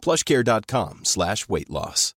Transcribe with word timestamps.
plushcare.com 0.00 1.04
slash 1.04 1.48
weight 1.48 1.68
loss. 1.68 2.14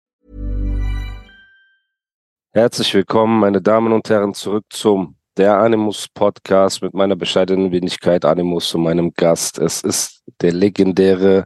Herzlich 2.56 2.94
willkommen, 2.94 3.40
meine 3.40 3.64
Damen 3.64 3.92
und 3.94 4.08
Herren, 4.12 4.36
zurück 4.36 4.66
zum 4.70 5.16
Der 5.38 5.58
Animus 5.58 6.08
Podcast 6.14 6.84
mit 6.84 6.94
meiner 6.94 7.16
bescheidenen 7.16 7.72
Wenigkeit 7.72 8.26
Animus 8.26 8.76
und 8.76 8.84
meinem 8.84 9.12
Gast. 9.16 9.58
Es 9.58 9.82
ist 9.82 10.22
der 10.40 10.54
legendäre 10.54 11.46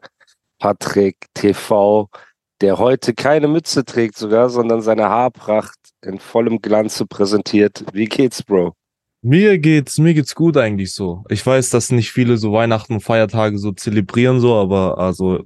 Patrick 0.59 1.15
TV, 1.33 2.09
der 2.59 2.77
heute 2.77 3.13
keine 3.13 3.47
Mütze 3.47 3.85
trägt 3.85 4.17
sogar, 4.17 4.49
sondern 4.49 4.81
seine 4.81 5.07
Haarpracht 5.07 5.79
in 6.03 6.19
vollem 6.19 6.59
Glanze 6.59 7.05
präsentiert. 7.05 7.85
Wie 7.93 8.07
geht's, 8.07 8.43
Bro? 8.43 8.73
Mir 9.21 9.57
geht's, 9.59 9.97
mir 9.99 10.13
geht's 10.13 10.35
gut 10.35 10.57
eigentlich 10.57 10.93
so. 10.93 11.23
Ich 11.29 11.45
weiß, 11.45 11.69
dass 11.69 11.89
nicht 11.89 12.11
viele 12.11 12.37
so 12.37 12.51
Weihnachten 12.51 12.95
und 12.95 12.99
Feiertage 12.99 13.57
so 13.57 13.71
zelebrieren 13.71 14.41
so, 14.41 14.55
aber 14.55 14.97
also 14.97 15.39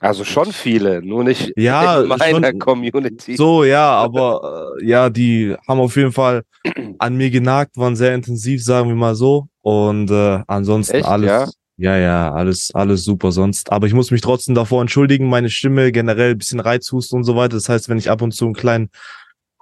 Also 0.00 0.24
schon 0.24 0.52
viele, 0.52 1.00
nur 1.02 1.24
nicht 1.24 1.52
Ja, 1.56 2.02
in 2.02 2.08
meiner 2.08 2.48
schon- 2.50 2.58
Community. 2.58 3.36
so, 3.36 3.64
ja, 3.64 3.90
aber 3.92 4.76
äh, 4.80 4.86
ja, 4.86 5.08
die 5.10 5.56
haben 5.66 5.80
auf 5.80 5.96
jeden 5.96 6.12
Fall 6.12 6.42
an 6.98 7.16
mir 7.16 7.30
genagt, 7.30 7.76
waren 7.76 7.96
sehr 7.96 8.14
intensiv, 8.14 8.62
sagen 8.62 8.88
wir 8.88 8.96
mal 8.96 9.14
so. 9.14 9.46
Und 9.62 10.10
äh, 10.10 10.40
ansonsten 10.46 10.96
Echt, 10.96 11.06
alles, 11.06 11.28
ja? 11.28 11.46
ja, 11.78 11.96
ja, 11.98 12.32
alles, 12.32 12.70
alles 12.74 13.04
super 13.04 13.32
sonst. 13.32 13.72
Aber 13.72 13.86
ich 13.86 13.94
muss 13.94 14.10
mich 14.10 14.20
trotzdem 14.20 14.54
davor 14.54 14.80
entschuldigen, 14.82 15.28
meine 15.28 15.50
Stimme 15.50 15.90
generell 15.92 16.32
ein 16.32 16.38
bisschen 16.38 16.60
Reizhusten 16.60 17.16
und 17.18 17.24
so 17.24 17.34
weiter. 17.34 17.56
Das 17.56 17.68
heißt, 17.68 17.88
wenn 17.88 17.98
ich 17.98 18.10
ab 18.10 18.22
und 18.22 18.32
zu 18.32 18.44
einen 18.44 18.54
kleinen 18.54 18.90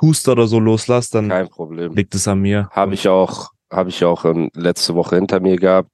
Huster 0.02 0.32
oder 0.32 0.46
so 0.48 0.58
loslasse, 0.58 1.10
dann 1.12 1.28
Kein 1.28 1.48
Problem. 1.48 1.94
liegt 1.94 2.14
es 2.14 2.26
an 2.26 2.40
mir. 2.40 2.68
Habe 2.72 2.94
ich 2.94 3.08
auch, 3.08 3.50
habe 3.72 3.88
ich 3.90 4.04
auch 4.04 4.24
ähm, 4.24 4.50
letzte 4.54 4.94
Woche 4.96 5.14
hinter 5.16 5.38
mir 5.40 5.56
gehabt. 5.56 5.90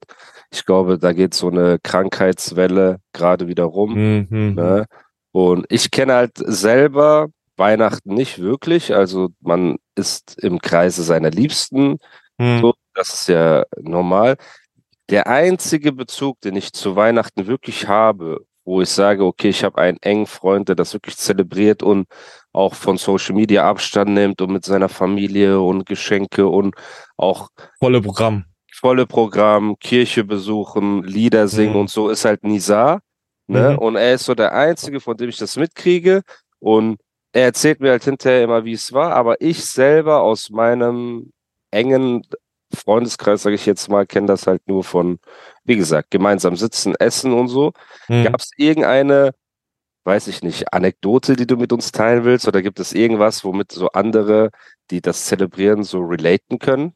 Ich 0.53 0.67
glaube, 0.67 0.98
da 0.98 1.12
geht 1.12 1.34
so 1.34 1.48
eine 1.48 1.79
Krankheitswelle 1.83 2.98
gerade 3.12 3.48
wieder 3.48 3.65
rum. 3.65 4.27
Mhm. 4.29 4.55
Ne? 4.55 4.87
Und 5.33 5.67
ich 5.69 5.91
kenne 5.91 6.15
halt 6.15 6.33
selber 6.37 7.29
Weihnachten 7.57 8.15
nicht 8.15 8.41
wirklich. 8.41 8.95
Also 8.95 9.29
man 9.41 9.77
ist 9.95 10.42
im 10.42 10.61
Kreise 10.61 11.03
seiner 11.03 11.31
Liebsten. 11.31 11.98
Mhm. 12.39 12.61
So, 12.61 12.75
das 12.95 13.15
ist 13.15 13.29
ja 13.29 13.65
normal. 13.81 14.37
Der 15.11 15.27
einzige 15.27 15.92
Bezug, 15.92 16.41
den 16.41 16.57
ich 16.57 16.73
zu 16.73 16.97
Weihnachten 16.97 17.47
wirklich 17.47 17.87
habe, 17.87 18.45
wo 18.64 18.81
ich 18.81 18.89
sage, 18.89 19.25
okay, 19.25 19.48
ich 19.48 19.64
habe 19.64 19.79
einen 19.79 19.98
engen 20.01 20.27
Freund, 20.27 20.69
der 20.69 20.77
das 20.77 20.92
wirklich 20.92 21.17
zelebriert 21.17 21.83
und 21.83 22.07
auch 22.53 22.75
von 22.75 22.98
Social 22.98 23.35
Media 23.35 23.69
Abstand 23.69 24.11
nimmt 24.11 24.41
und 24.41 24.53
mit 24.53 24.64
seiner 24.64 24.89
Familie 24.89 25.61
und 25.61 25.87
Geschenke 25.87 26.47
und 26.47 26.75
auch 27.17 27.48
Volle 27.79 28.01
Programm. 28.01 28.45
Volle 28.75 29.07
Programm, 29.07 29.79
Kirche 29.79 30.25
besuchen, 30.25 31.03
Lieder 31.05 31.49
singen 31.49 31.75
Mhm. 31.75 31.81
und 31.81 31.91
so 31.91 32.09
ist 32.09 32.25
halt 32.25 32.45
Nizar. 32.45 33.01
Ne? 33.47 33.71
Mhm. 33.73 33.79
Und 33.79 33.97
er 33.97 34.15
ist 34.15 34.25
so 34.25 34.35
der 34.35 34.53
Einzige, 34.53 35.01
von 35.01 35.17
dem 35.17 35.29
ich 35.29 35.37
das 35.39 35.57
mitkriege. 35.57 36.23
Und 36.61 36.98
er 37.33 37.45
erzählt 37.45 37.81
mir 37.81 37.91
halt 37.91 38.05
hinterher 38.05 38.45
immer, 38.45 38.65
wie 38.65 38.73
es 38.73 38.93
war. 38.93 39.15
Aber 39.15 39.41
ich 39.41 39.65
selber 39.65 40.21
aus 40.23 40.51
meinem 40.51 41.33
engen 41.71 42.23
Freundeskreis, 42.73 43.43
sage 43.43 43.57
ich 43.57 43.67
jetzt 43.67 43.89
mal, 43.89 44.07
kenne 44.07 44.29
das 44.29 44.47
halt 44.47 44.67
nur 44.69 44.85
von, 44.85 45.19
wie 45.64 45.77
gesagt, 45.77 46.11
gemeinsam 46.11 46.57
sitzen, 46.57 46.95
essen 46.97 47.33
und 47.33 47.48
so. 47.48 47.73
Mhm. 48.09 48.25
Gab 48.25 48.41
es 48.41 48.51
irgendeine, 48.57 49.33
weiß 50.05 50.29
ich 50.29 50.42
nicht, 50.42 50.73
Anekdote, 50.73 51.35
die 51.35 51.47
du 51.47 51.57
mit 51.57 51.73
uns 51.73 51.91
teilen 51.92 52.25
willst? 52.25 52.47
Oder 52.47 52.63
gibt 52.63 52.79
es 52.80 52.92
irgendwas, 52.92 53.45
womit 53.45 53.73
so 53.73 53.89
andere, 53.89 54.51
die 54.91 55.01
das 55.01 55.27
zelebrieren, 55.27 55.83
so 55.83 56.01
relaten 56.01 56.59
können? 56.61 56.95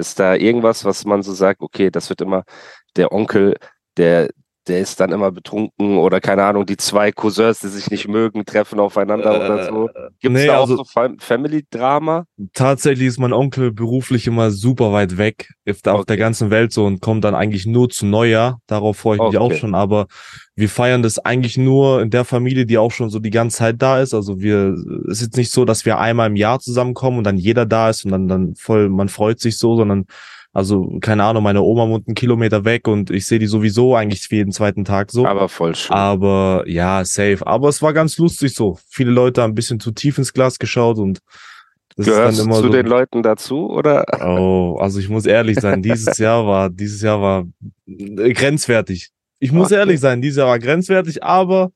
Ist 0.00 0.18
da 0.18 0.34
irgendwas, 0.34 0.84
was 0.84 1.04
man 1.04 1.22
so 1.22 1.34
sagt, 1.34 1.60
okay, 1.60 1.90
das 1.90 2.08
wird 2.08 2.22
immer 2.22 2.44
der 2.96 3.12
Onkel, 3.12 3.56
der, 3.98 4.30
der 4.68 4.80
ist 4.80 5.00
dann 5.00 5.10
immer 5.10 5.32
betrunken 5.32 5.96
oder 5.98 6.20
keine 6.20 6.44
Ahnung, 6.44 6.66
die 6.66 6.76
zwei 6.76 7.12
Cousins, 7.12 7.60
die 7.60 7.68
sich 7.68 7.90
nicht 7.90 8.06
mögen, 8.08 8.44
treffen 8.44 8.78
aufeinander 8.78 9.36
oder 9.36 9.64
so. 9.66 9.88
Gibt 10.20 10.36
es 10.36 10.42
nee, 10.42 10.46
da 10.46 10.58
auch 10.58 10.62
also- 10.62 10.76
so 10.76 10.84
Fam- 10.84 11.18
Family-Drama? 11.18 12.24
Tatsächlich 12.52 13.08
ist 13.08 13.18
mein 13.18 13.32
Onkel 13.32 13.72
beruflich 13.72 14.26
immer 14.26 14.50
super 14.50 14.92
weit 14.92 15.16
weg 15.18 15.48
auf 15.68 15.80
der, 15.82 15.94
auf 15.94 16.04
der 16.04 16.14
Okay. 16.14 16.20
ganzen 16.20 16.50
Welt 16.50 16.72
so 16.72 16.84
und 16.84 17.00
kommt 17.00 17.24
dann 17.24 17.34
eigentlich 17.34 17.66
nur 17.66 17.88
zu 17.88 18.06
Neujahr. 18.06 18.60
Darauf 18.66 18.98
freue 18.98 19.16
ich 19.16 19.22
mich 19.22 19.38
auch 19.38 19.46
Okay. 19.46 19.56
schon. 19.58 19.74
Aber 19.74 20.06
wir 20.56 20.68
feiern 20.68 21.02
das 21.02 21.18
eigentlich 21.18 21.56
nur 21.56 22.02
in 22.02 22.10
der 22.10 22.24
Familie, 22.24 22.66
die 22.66 22.78
auch 22.78 22.92
schon 22.92 23.08
so 23.10 23.18
die 23.18 23.30
ganze 23.30 23.58
Zeit 23.58 23.80
da 23.80 24.00
ist. 24.00 24.12
Also 24.14 24.40
wir, 24.40 24.74
es 25.08 25.18
ist 25.18 25.22
jetzt 25.22 25.36
nicht 25.36 25.50
so, 25.50 25.64
dass 25.64 25.84
wir 25.86 25.98
einmal 25.98 26.28
im 26.28 26.36
Jahr 26.36 26.60
zusammenkommen 26.60 27.18
und 27.18 27.24
dann 27.24 27.38
jeder 27.38 27.66
da 27.66 27.88
ist 27.90 28.04
und 28.04 28.10
dann, 28.12 28.28
dann 28.28 28.54
voll, 28.56 28.88
man 28.90 29.08
freut 29.08 29.40
sich 29.40 29.56
so, 29.56 29.74
sondern 29.76 30.04
also, 30.52 30.98
keine 31.00 31.24
Ahnung, 31.24 31.42
meine 31.44 31.62
Oma 31.62 31.88
wohnt 31.88 32.08
einen 32.08 32.14
Kilometer 32.16 32.64
weg 32.64 32.88
und 32.88 33.10
ich 33.10 33.24
sehe 33.26 33.38
die 33.38 33.46
sowieso 33.46 33.94
eigentlich 33.94 34.28
jeden 34.30 34.50
zweiten 34.50 34.84
Tag 34.84 35.12
so. 35.12 35.24
Aber 35.26 35.48
voll 35.48 35.74
schön. 35.76 35.94
Aber 35.96 36.64
ja, 36.66 37.04
safe. 37.04 37.38
Aber 37.46 37.68
es 37.68 37.80
war 37.82 37.92
ganz 37.92 38.18
lustig 38.18 38.54
so. 38.54 38.78
Viele 38.88 39.12
Leute 39.12 39.42
haben 39.42 39.52
ein 39.52 39.54
bisschen 39.54 39.78
zu 39.78 39.92
tief 39.92 40.18
ins 40.18 40.32
Glas 40.32 40.58
geschaut 40.58 40.98
und 40.98 41.20
das 41.96 42.06
Gehörst 42.06 42.32
ist 42.32 42.38
dann 42.38 42.46
immer 42.46 42.56
zu 42.56 42.62
so. 42.62 42.68
den 42.70 42.86
Leuten 42.86 43.22
dazu 43.22 43.68
oder? 43.70 44.04
Oh, 44.24 44.76
also 44.80 44.98
ich 44.98 45.08
muss 45.08 45.26
ehrlich 45.26 45.58
sein, 45.60 45.82
dieses 45.82 46.18
Jahr 46.18 46.46
war, 46.46 46.70
dieses 46.70 47.02
Jahr 47.02 47.20
war 47.20 47.46
äh, 47.86 48.32
grenzwertig. 48.32 49.10
Ich 49.38 49.52
muss 49.52 49.66
Okay. 49.66 49.76
ehrlich 49.76 50.00
sein, 50.00 50.20
dieses 50.20 50.38
Jahr 50.38 50.48
war 50.48 50.58
grenzwertig, 50.58 51.22
aber 51.22 51.70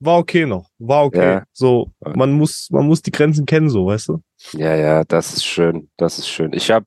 war 0.00 0.18
okay 0.18 0.46
noch. 0.46 0.68
War 0.78 1.04
okay. 1.04 1.32
Ja. 1.34 1.44
So, 1.52 1.90
man 2.14 2.32
muss, 2.32 2.68
man 2.70 2.86
muss 2.86 3.02
die 3.02 3.10
Grenzen 3.10 3.46
kennen, 3.46 3.68
so, 3.68 3.86
weißt 3.86 4.08
du? 4.08 4.22
Ja, 4.52 4.74
ja, 4.74 5.04
das 5.04 5.34
ist 5.34 5.44
schön. 5.44 5.90
Das 5.96 6.18
ist 6.18 6.28
schön. 6.28 6.52
Ich 6.54 6.70
habe, 6.70 6.86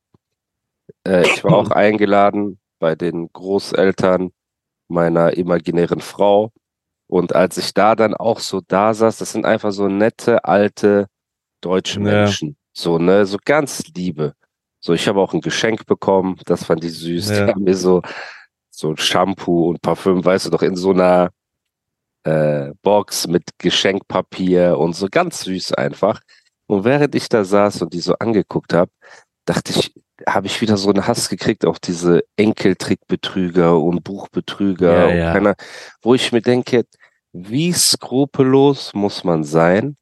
äh, 1.07 1.27
ich 1.27 1.43
war 1.43 1.53
auch 1.53 1.69
eingeladen 1.71 2.59
bei 2.79 2.95
den 2.95 3.29
Großeltern 3.33 4.31
meiner 4.89 5.37
imaginären 5.37 6.01
Frau. 6.01 6.51
Und 7.07 7.35
als 7.35 7.57
ich 7.57 7.73
da 7.73 7.95
dann 7.95 8.13
auch 8.15 8.39
so 8.39 8.61
da 8.67 8.93
saß, 8.93 9.17
das 9.17 9.31
sind 9.33 9.45
einfach 9.45 9.71
so 9.71 9.87
nette, 9.87 10.43
alte 10.45 11.07
deutsche 11.61 11.99
Ja. 11.99 12.03
Menschen. 12.03 12.57
So, 12.73 12.97
ne, 12.99 13.25
so 13.25 13.37
ganz 13.45 13.83
liebe. 13.95 14.33
So, 14.81 14.93
ich 14.93 15.07
habe 15.07 15.21
auch 15.21 15.33
ein 15.33 15.41
Geschenk 15.41 15.85
bekommen, 15.85 16.37
das 16.45 16.65
fand 16.65 16.83
ich 16.83 16.93
süß. 16.99 17.27
Die 17.27 17.33
Ja. 17.33 17.47
haben 17.47 17.63
mir 17.63 17.75
so, 17.75 18.01
so 18.71 18.95
Shampoo 18.95 19.69
und 19.69 19.81
Parfüm, 19.81 20.23
weißt 20.25 20.47
du 20.47 20.49
doch, 20.51 20.61
in 20.63 20.75
so 20.75 20.91
einer 20.91 21.29
äh, 22.23 22.71
Box 22.81 23.27
mit 23.27 23.43
Geschenkpapier 23.59 24.77
und 24.77 24.93
so 24.95 25.07
ganz 25.09 25.41
süß 25.41 25.73
einfach. 25.73 26.21
Und 26.67 26.85
während 26.85 27.15
ich 27.15 27.29
da 27.29 27.43
saß 27.43 27.81
und 27.83 27.93
die 27.93 27.99
so 28.01 28.15
angeguckt 28.19 28.73
habe, 28.73 28.91
dachte 29.45 29.73
ich, 29.73 29.93
habe 30.27 30.47
ich 30.47 30.61
wieder 30.61 30.77
so 30.77 30.89
einen 30.89 31.07
Hass 31.07 31.29
gekriegt 31.29 31.65
auf 31.65 31.79
diese 31.79 32.23
Enkeltrickbetrüger 32.37 33.79
und 33.79 34.03
Buchbetrüger 34.03 34.93
Ja, 34.99 35.07
und 35.07 35.17
ja. 35.17 35.33
keiner, 35.33 35.55
wo 36.01 36.13
ich 36.15 36.31
mir 36.31 36.41
denke, 36.41 36.85
wie 37.33 37.71
skrupellos 37.73 38.93
muss 38.93 39.23
man 39.23 39.43
sein, 39.43 39.97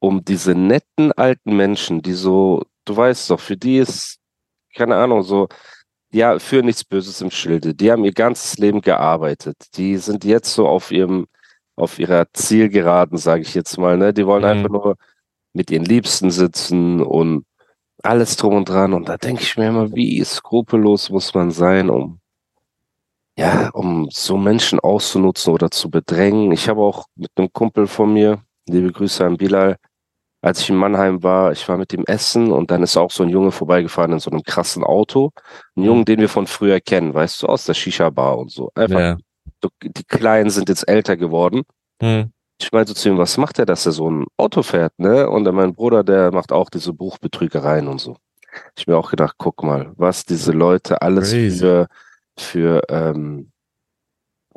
um 0.00 0.24
diese 0.24 0.54
netten 0.54 1.12
alten 1.12 1.56
Menschen, 1.56 2.02
die 2.02 2.12
so, 2.14 2.64
du 2.84 2.96
weißt 2.96 3.30
doch, 3.30 3.40
für 3.40 3.56
die 3.56 3.78
ist, 3.78 4.18
keine 4.74 4.96
Ahnung, 4.96 5.22
so, 5.22 5.48
ja, 6.12 6.38
für 6.38 6.62
nichts 6.62 6.84
Böses 6.84 7.20
im 7.20 7.30
Schilde. 7.30 7.74
Die 7.74 7.90
haben 7.90 8.04
ihr 8.04 8.12
ganzes 8.12 8.58
Leben 8.58 8.80
gearbeitet. 8.80 9.56
Die 9.76 9.96
sind 9.96 10.24
jetzt 10.24 10.54
so 10.54 10.68
auf 10.68 10.90
ihrem, 10.90 11.26
auf 11.76 11.98
ihrer 11.98 12.26
Zielgeraden, 12.32 13.18
sage 13.18 13.42
ich 13.42 13.54
jetzt 13.54 13.78
mal, 13.78 13.96
ne? 13.98 14.12
Die 14.14 14.26
wollen 14.26 14.42
Mhm. 14.42 14.48
einfach 14.48 14.68
nur 14.70 14.96
mit 15.54 15.70
ihren 15.70 15.84
Liebsten 15.84 16.30
sitzen 16.30 17.00
und 17.00 17.44
alles 18.04 18.36
drum 18.36 18.54
und 18.54 18.68
dran. 18.68 18.92
Und 18.92 19.08
da 19.08 19.16
denke 19.16 19.42
ich 19.42 19.56
mir 19.56 19.68
immer, 19.68 19.92
wie 19.94 20.22
skrupellos 20.24 21.10
muss 21.10 21.34
man 21.34 21.50
sein, 21.50 21.90
um 21.90 22.20
ja, 23.36 23.70
um 23.70 24.08
so 24.12 24.36
Menschen 24.36 24.78
auszunutzen 24.78 25.52
oder 25.52 25.70
zu 25.70 25.90
bedrängen. 25.90 26.52
Ich 26.52 26.68
habe 26.68 26.80
auch 26.82 27.06
mit 27.16 27.30
einem 27.36 27.52
Kumpel 27.52 27.86
von 27.88 28.12
mir, 28.12 28.40
liebe 28.68 28.92
Grüße 28.92 29.24
an 29.24 29.36
Bilal, 29.36 29.76
als 30.40 30.60
ich 30.60 30.70
in 30.70 30.76
Mannheim 30.76 31.22
war, 31.22 31.50
ich 31.52 31.68
war 31.68 31.76
mit 31.76 31.92
ihm 31.92 32.04
essen 32.06 32.52
und 32.52 32.70
dann 32.70 32.82
ist 32.82 32.96
auch 32.96 33.10
so 33.10 33.22
ein 33.24 33.30
Junge 33.30 33.50
vorbeigefahren 33.50 34.12
in 34.12 34.18
so 34.20 34.30
einem 34.30 34.42
krassen 34.42 34.84
Auto. 34.84 35.30
Ein 35.74 35.80
Mhm. 35.80 35.84
Jungen, 35.84 36.04
den 36.04 36.20
wir 36.20 36.28
von 36.28 36.46
früher 36.46 36.80
kennen, 36.80 37.14
weißt 37.14 37.42
du, 37.42 37.46
aus 37.46 37.64
der 37.64 37.74
Shisha-Bar 37.74 38.38
und 38.38 38.52
so. 38.52 38.70
Einfach, 38.74 39.00
Ja. 39.00 39.16
die 39.82 40.04
Kleinen 40.04 40.50
sind 40.50 40.68
jetzt 40.68 40.86
älter 40.88 41.16
geworden. 41.16 41.62
Hm. 42.02 42.30
Ich 42.64 42.72
meinte 42.72 42.94
zu 42.94 43.10
ihm, 43.10 43.18
was 43.18 43.36
macht 43.36 43.58
er, 43.58 43.66
dass 43.66 43.84
er 43.84 43.92
so 43.92 44.10
ein 44.10 44.26
Auto 44.38 44.62
fährt, 44.62 44.98
ne? 44.98 45.28
Und 45.28 45.44
mein 45.52 45.74
Bruder, 45.74 46.02
der 46.02 46.32
macht 46.32 46.50
auch 46.50 46.70
diese 46.70 46.94
Buchbetrügereien 46.94 47.88
und 47.88 48.00
so. 48.00 48.16
Ich 48.74 48.86
mir 48.86 48.96
auch 48.96 49.10
gedacht, 49.10 49.34
guck 49.36 49.62
mal, 49.62 49.92
was 49.96 50.24
diese 50.24 50.52
Leute 50.52 51.02
alles 51.02 51.30
Crazy. 51.30 51.58
für, 51.58 51.88
für, 52.38 52.82
ähm, 52.88 53.52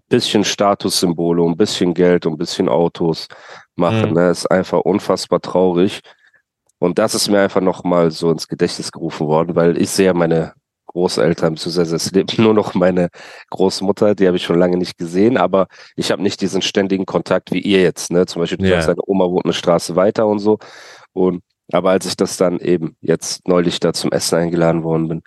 bisschen 0.08 0.46
Statussymbole, 0.46 1.44
ein 1.44 1.58
bisschen 1.58 1.94
Geld 1.94 2.26
und 2.26 2.34
ein 2.34 2.38
bisschen 2.38 2.70
Autos 2.70 3.28
machen. 3.76 4.12
Mhm. 4.12 4.16
Ne? 4.16 4.30
Ist 4.30 4.50
einfach 4.50 4.80
unfassbar 4.80 5.42
traurig. 5.42 6.00
Und 6.80 7.00
das 7.00 7.14
ist 7.14 7.30
mir 7.30 7.42
einfach 7.42 7.60
nochmal 7.60 8.12
so 8.12 8.32
ins 8.32 8.48
Gedächtnis 8.48 8.92
gerufen 8.92 9.28
worden, 9.28 9.56
weil 9.56 9.78
ich 9.78 9.90
sehe 9.90 10.14
meine 10.14 10.54
Großeltern, 10.98 11.54
beziehungsweise 11.54 11.96
es 11.96 12.12
lebt 12.12 12.38
nur 12.40 12.54
noch 12.56 12.74
meine 12.74 13.10
Großmutter, 13.52 14.16
die 14.16 14.26
habe 14.28 14.38
ich 14.38 14.44
schon 14.44 14.58
lange 14.58 14.78
nicht 14.78 14.98
gesehen, 14.98 15.38
aber 15.38 15.68
ich 15.96 16.12
habe 16.12 16.24
nicht 16.24 16.42
diesen 16.42 16.64
ständigen 16.64 17.06
Kontakt 17.06 17.52
wie 17.52 17.62
ihr 17.62 17.82
jetzt. 17.82 18.12
Ne? 18.12 18.26
Zum 18.26 18.42
Beispiel, 18.42 18.58
du 18.58 18.66
Ja. 18.66 18.76
sagst, 18.78 18.90
deine 18.90 19.02
Oma 19.06 19.26
wohnt 19.30 19.46
eine 19.46 19.54
Straße 19.54 19.96
weiter 19.96 20.26
und 20.26 20.40
so. 20.40 20.58
Und 21.14 21.44
aber 21.72 21.92
als 21.92 22.06
ich 22.06 22.16
das 22.16 22.38
dann 22.38 22.60
eben 22.60 22.96
jetzt 23.02 23.48
neulich 23.48 23.80
da 23.80 23.94
zum 23.94 24.12
Essen 24.12 24.36
eingeladen 24.40 24.84
worden 24.84 25.08
bin, 25.10 25.22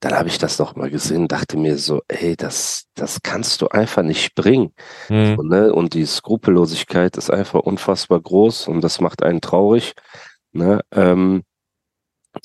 dann 0.00 0.14
habe 0.14 0.28
ich 0.28 0.38
das 0.38 0.58
noch 0.58 0.74
mal 0.76 0.88
gesehen, 0.88 1.28
dachte 1.28 1.58
mir 1.58 1.76
so, 1.76 2.00
ey, 2.08 2.34
das, 2.36 2.84
das 2.94 3.20
kannst 3.22 3.60
du 3.60 3.68
einfach 3.68 4.02
nicht 4.02 4.34
bringen. 4.34 4.72
Mhm. 5.10 5.34
Und, 5.38 5.48
ne? 5.50 5.74
und 5.74 5.92
die 5.92 6.06
Skrupellosigkeit 6.06 7.16
ist 7.18 7.30
einfach 7.30 7.60
unfassbar 7.60 8.20
groß 8.20 8.68
und 8.68 8.82
das 8.82 9.00
macht 9.00 9.22
einen 9.22 9.42
traurig. 9.42 9.92
Ne? 10.52 10.80
Ähm, 10.92 11.42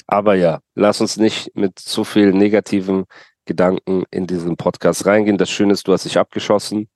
aber 0.07 0.35
ja, 0.35 0.59
lass 0.75 1.01
uns 1.01 1.17
nicht 1.17 1.55
mit 1.55 1.77
zu 1.79 2.03
viel 2.03 2.31
negativen 2.33 3.05
Gedanken 3.45 4.03
in 4.11 4.25
diesen 4.27 4.57
Podcast 4.57 5.05
reingehen. 5.05 5.37
Das 5.37 5.49
Schöne 5.49 5.73
ist, 5.73 5.87
du 5.87 5.93
hast 5.93 6.05
dich 6.05 6.17
abgeschossen 6.17 6.87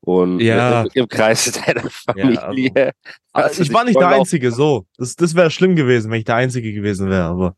und 0.00 0.40
Ja. 0.40 0.84
im, 0.94 1.06
Kreis 1.08 1.52
deiner 1.66 1.88
Familie. 1.90 2.92
Also 3.32 3.48
hast 3.48 3.58
du 3.58 3.62
ich 3.62 3.72
war 3.72 3.84
nicht 3.84 4.00
der 4.00 4.08
Einzige, 4.08 4.50
so. 4.50 4.86
Das, 4.96 5.14
das 5.14 5.34
wäre 5.34 5.50
schlimm 5.50 5.76
gewesen, 5.76 6.10
wenn 6.10 6.18
ich 6.18 6.24
der 6.24 6.36
Einzige 6.36 6.72
gewesen 6.72 7.08
wäre, 7.08 7.24
aber 7.24 7.56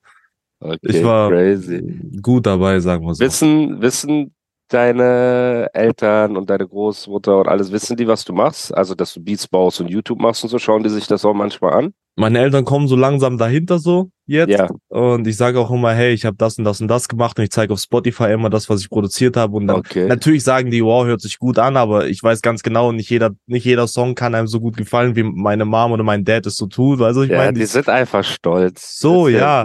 Okay, 0.61 0.79
ich 0.83 1.03
war 1.03 1.29
crazy. 1.31 1.83
gut 2.23 2.47
dabei, 2.47 2.79
sagen 2.81 3.05
wir 3.05 3.15
so. 3.15 3.25
Wissen, 3.25 3.81
wissen 3.81 4.33
deine 4.73 5.69
Eltern 5.73 6.37
und 6.37 6.49
deine 6.51 6.67
Großmutter 6.67 7.39
und 7.41 7.49
alles, 7.49 7.73
wissen 7.73 7.97
die, 7.97 8.07
was 8.07 8.25
du 8.25 8.33
machst? 8.33 8.75
Also, 8.75 8.95
dass 8.95 9.15
du 9.15 9.21
Beats 9.21 9.47
baust 9.49 9.81
und 9.81 9.89
YouTube 9.89 10.21
machst 10.21 10.43
und 10.45 10.51
so, 10.51 10.59
schauen 10.59 10.83
die 10.83 10.89
sich 10.91 11.07
das 11.07 11.25
auch 11.25 11.35
manchmal 11.35 11.73
an? 11.75 11.95
Meine 12.15 12.41
Eltern 12.41 12.67
kommen 12.67 12.89
so 12.89 12.95
langsam 12.97 13.39
dahinter 13.39 13.79
so 13.79 14.11
jetzt. 14.27 14.51
Ja, 14.51 14.69
Und 14.89 15.27
ich 15.27 15.35
sage 15.39 15.59
auch 15.59 15.71
immer, 15.71 15.95
hey, 15.95 16.13
ich 16.13 16.27
habe 16.27 16.37
das 16.37 16.59
und 16.59 16.65
das 16.65 16.79
und 16.83 16.89
das 16.89 17.09
gemacht 17.09 17.39
und 17.39 17.45
ich 17.45 17.51
zeige 17.51 17.73
auf 17.73 17.81
Spotify 17.81 18.33
immer 18.33 18.51
das, 18.51 18.69
was 18.69 18.83
ich 18.83 18.91
produziert 18.91 19.35
habe. 19.39 19.57
Und 19.57 19.67
dann 19.67 19.77
okay. 19.79 20.07
natürlich 20.09 20.45
sagen 20.45 20.71
die, 20.71 20.85
wow, 20.85 21.07
hört 21.07 21.23
sich 21.23 21.39
gut 21.39 21.59
an, 21.59 21.79
aber 21.79 22.09
ich 22.09 22.23
weiß 22.23 22.43
ganz 22.43 22.63
genau, 22.63 22.93
nicht 22.93 23.09
jeder, 23.09 23.31
nicht 23.47 23.65
jeder 23.65 23.87
Song 23.89 24.15
kann 24.15 24.35
einem 24.35 24.47
so 24.47 24.61
gut 24.61 24.77
gefallen, 24.77 25.17
wie 25.17 25.23
meine 25.23 25.65
Mom 25.65 25.93
oder 25.93 26.03
mein 26.05 26.23
Dad 26.23 26.45
es 26.45 26.57
so 26.59 26.67
tut. 26.67 27.01
Also 27.01 27.23
ich 27.23 27.31
Ja, 27.31 27.39
meine, 27.39 27.55
die 27.55 27.61
die- 27.61 27.67
sind 27.67 27.89
einfach 27.89 28.25
stolz. 28.25 28.99
So, 28.99 29.29
ja. 29.29 29.65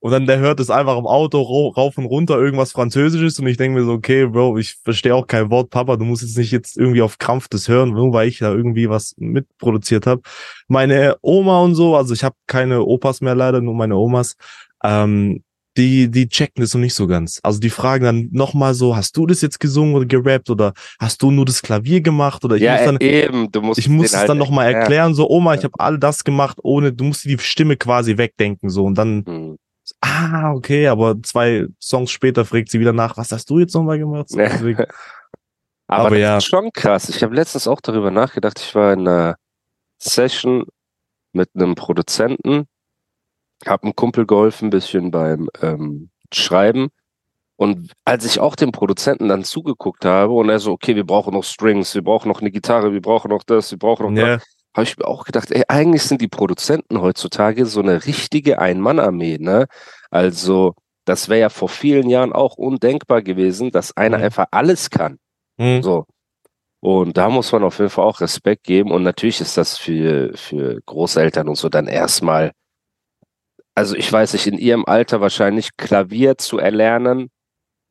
Und 0.00 0.10
dann 0.12 0.26
der 0.26 0.38
hört 0.38 0.60
es 0.60 0.70
einfach 0.70 0.98
im 0.98 1.06
Auto 1.06 1.40
rau- 1.40 1.68
rauf 1.68 1.96
und 1.98 2.06
runter 2.06 2.38
irgendwas 2.38 2.72
Französisches 2.72 3.38
und 3.38 3.46
ich 3.46 3.56
denke 3.56 3.78
mir 3.78 3.84
so, 3.86 3.92
okay, 3.92 4.26
Bro, 4.26 4.58
ich 4.58 4.76
verstehe 4.82 5.14
auch 5.14 5.26
kein 5.26 5.50
Wort, 5.50 5.70
Papa, 5.70 5.96
du 5.96 6.04
musst 6.04 6.22
jetzt 6.22 6.36
nicht 6.38 6.50
jetzt 6.52 6.76
irgendwie 6.76 7.02
auf 7.02 7.18
Krampf 7.18 7.48
das 7.48 7.68
hören, 7.68 7.90
nur 7.90 8.12
weil 8.12 8.28
ich 8.28 8.38
da 8.38 8.52
irgendwie 8.52 8.88
was 8.88 9.14
mitproduziert 9.18 10.06
habe. 10.06 10.22
Meine 10.68 11.16
Oma 11.22 11.60
und 11.60 11.74
so, 11.74 11.96
also 11.96 12.14
ich 12.14 12.24
habe 12.24 12.34
keine 12.46 12.82
Opas 12.84 13.20
mehr 13.20 13.34
leider, 13.34 13.60
nur 13.60 13.74
meine 13.74 13.96
Omas. 13.96 14.36
Ähm, 14.82 15.42
die, 15.76 16.10
die 16.10 16.28
checken 16.28 16.62
das 16.62 16.70
so 16.70 16.78
nicht 16.78 16.94
so 16.94 17.06
ganz. 17.06 17.38
Also 17.44 17.60
die 17.60 17.70
fragen 17.70 18.04
dann 18.04 18.28
nochmal 18.32 18.74
so, 18.74 18.96
hast 18.96 19.16
du 19.16 19.24
das 19.24 19.40
jetzt 19.40 19.60
gesungen 19.60 19.94
oder 19.94 20.04
gerappt 20.04 20.50
oder 20.50 20.72
hast 20.98 21.22
du 21.22 21.30
nur 21.30 21.44
das 21.44 21.62
Klavier 21.62 22.00
gemacht 22.00 22.44
oder 22.44 22.56
ich 22.56 22.62
Ja, 22.62 22.72
muss 22.74 22.84
dann, 22.84 22.96
eben, 23.00 23.50
du 23.52 23.62
musst 23.62 23.78
ich 23.78 23.88
muss 23.88 24.06
es 24.06 24.16
halt 24.16 24.28
dann 24.28 24.38
nochmal 24.38 24.66
erklären. 24.66 24.82
erklären, 24.82 25.14
so, 25.14 25.30
Oma, 25.30 25.54
ich 25.54 25.62
habe 25.64 25.74
all 25.78 25.96
das 25.98 26.24
gemacht, 26.24 26.58
ohne, 26.62 26.92
du 26.92 27.04
musst 27.04 27.24
die 27.24 27.38
Stimme 27.38 27.76
quasi 27.76 28.16
wegdenken, 28.18 28.68
so, 28.68 28.84
und 28.84 28.98
dann, 28.98 29.24
Hm. 29.26 29.56
Ah, 30.00 30.52
okay, 30.52 30.88
aber 30.88 31.22
zwei 31.22 31.66
Songs 31.80 32.10
später 32.10 32.44
fragt 32.44 32.70
sie 32.70 32.80
wieder 32.80 32.92
nach, 32.92 33.16
was 33.16 33.32
hast 33.32 33.48
du 33.50 33.58
jetzt 33.58 33.74
nochmal 33.74 33.98
gemacht? 33.98 34.28
So, 34.28 34.38
Aber, 35.90 36.06
Aber 36.06 36.10
das 36.10 36.18
ja. 36.20 36.36
ist 36.38 36.46
schon 36.46 36.70
krass. 36.72 37.08
Ich 37.08 37.20
habe 37.24 37.34
letztens 37.34 37.66
auch 37.66 37.80
darüber 37.80 38.12
nachgedacht. 38.12 38.60
Ich 38.60 38.76
war 38.76 38.92
in 38.92 39.00
einer 39.00 39.36
Session 39.98 40.66
mit 41.32 41.50
einem 41.54 41.74
Produzenten, 41.74 42.68
habe 43.66 43.82
einem 43.82 43.96
Kumpel 43.96 44.24
geholfen, 44.24 44.68
ein 44.68 44.70
bisschen 44.70 45.10
beim 45.10 45.48
ähm, 45.60 46.10
Schreiben. 46.32 46.90
Und 47.56 47.92
als 48.04 48.24
ich 48.24 48.38
auch 48.38 48.54
dem 48.54 48.70
Produzenten 48.70 49.28
dann 49.28 49.42
zugeguckt 49.42 50.04
habe 50.04 50.32
und 50.32 50.48
er 50.48 50.60
so, 50.60 50.70
okay, 50.70 50.94
wir 50.94 51.04
brauchen 51.04 51.34
noch 51.34 51.44
Strings, 51.44 51.92
wir 51.96 52.02
brauchen 52.02 52.28
noch 52.28 52.40
eine 52.40 52.52
Gitarre, 52.52 52.92
wir 52.92 53.02
brauchen 53.02 53.28
noch 53.30 53.42
das, 53.42 53.72
wir 53.72 53.78
brauchen 53.78 54.14
noch 54.14 54.22
das, 54.22 54.42
ja, 54.42 54.59
habe 54.80 54.88
ich 54.90 54.98
mir 54.98 55.06
auch 55.06 55.24
gedacht, 55.24 55.50
ey, 55.52 55.62
eigentlich 55.68 56.02
sind 56.02 56.20
die 56.20 56.28
Produzenten 56.28 57.00
heutzutage 57.00 57.66
so 57.66 57.80
eine 57.80 58.04
richtige 58.06 58.58
Ein-Mann-Armee, 58.60 59.38
ne? 59.38 59.66
Also, 60.10 60.74
das 61.04 61.28
wäre 61.28 61.40
ja 61.40 61.48
vor 61.50 61.68
vielen 61.68 62.08
Jahren 62.10 62.32
auch 62.32 62.56
undenkbar 62.56 63.22
gewesen, 63.22 63.70
dass 63.70 63.96
einer 63.96 64.18
Mhm. 64.18 64.24
einfach 64.24 64.46
alles 64.52 64.90
kann. 64.90 65.18
hm, 65.58 65.82
So. 65.82 66.06
Und 66.80 67.16
da 67.18 67.28
muss 67.30 67.52
man 67.52 67.62
auf 67.64 67.78
jeden 67.78 67.90
Fall 67.90 68.04
auch 68.06 68.20
Respekt 68.20 68.64
geben. 68.64 68.90
Und 68.92 69.02
natürlich 69.02 69.40
ist 69.40 69.56
das 69.56 69.76
für, 69.78 70.32
für 70.36 70.80
Großeltern 70.86 71.48
und 71.48 71.56
so 71.56 71.68
dann 71.68 71.86
erstmal, 71.88 72.52
also 73.74 73.94
ich 73.96 74.10
weiß 74.12 74.32
nicht, 74.34 74.46
in 74.46 74.58
ihrem 74.58 74.84
Alter 74.86 75.20
wahrscheinlich 75.20 75.76
Klavier 75.76 76.38
zu 76.38 76.58
erlernen, 76.58 77.30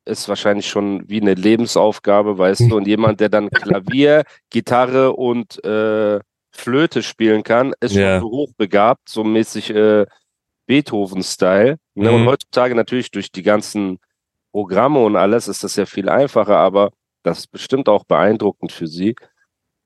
ist 0.06 0.28
wahrscheinlich 0.28 0.68
schon 0.68 1.08
wie 1.08 1.20
eine 1.20 1.34
Lebensaufgabe, 1.34 2.38
weißt 2.38 2.70
du. 2.70 2.76
Und 2.78 2.86
jemand, 2.86 3.20
der 3.20 3.28
dann 3.28 3.50
Klavier, 3.50 4.24
Gitarre 4.50 5.12
und 5.12 5.62
äh, 5.64 6.18
Flöte 6.52 7.02
spielen 7.02 7.42
kann, 7.42 7.72
ist 7.80 7.94
Ja. 7.94 8.18
schon 8.18 8.20
so 8.28 8.30
hochbegabt, 8.36 9.08
so 9.08 9.24
mäßig 9.24 9.70
äh, 9.70 10.06
Beethoven-Style. 10.66 11.78
Ne? 11.94 12.12
Und 12.12 12.22
Mhm. 12.22 12.26
heutzutage 12.28 12.74
natürlich 12.74 13.10
durch 13.10 13.30
die 13.32 13.42
ganzen 13.42 13.98
Programme 14.52 15.00
und 15.00 15.16
alles 15.16 15.48
ist 15.48 15.64
das 15.64 15.76
ja 15.76 15.86
viel 15.86 16.08
einfacher, 16.08 16.56
aber 16.56 16.90
das 17.22 17.40
ist 17.40 17.50
bestimmt 17.52 17.88
auch 17.88 18.04
beeindruckend 18.04 18.72
für 18.72 18.86
sie. 18.86 19.14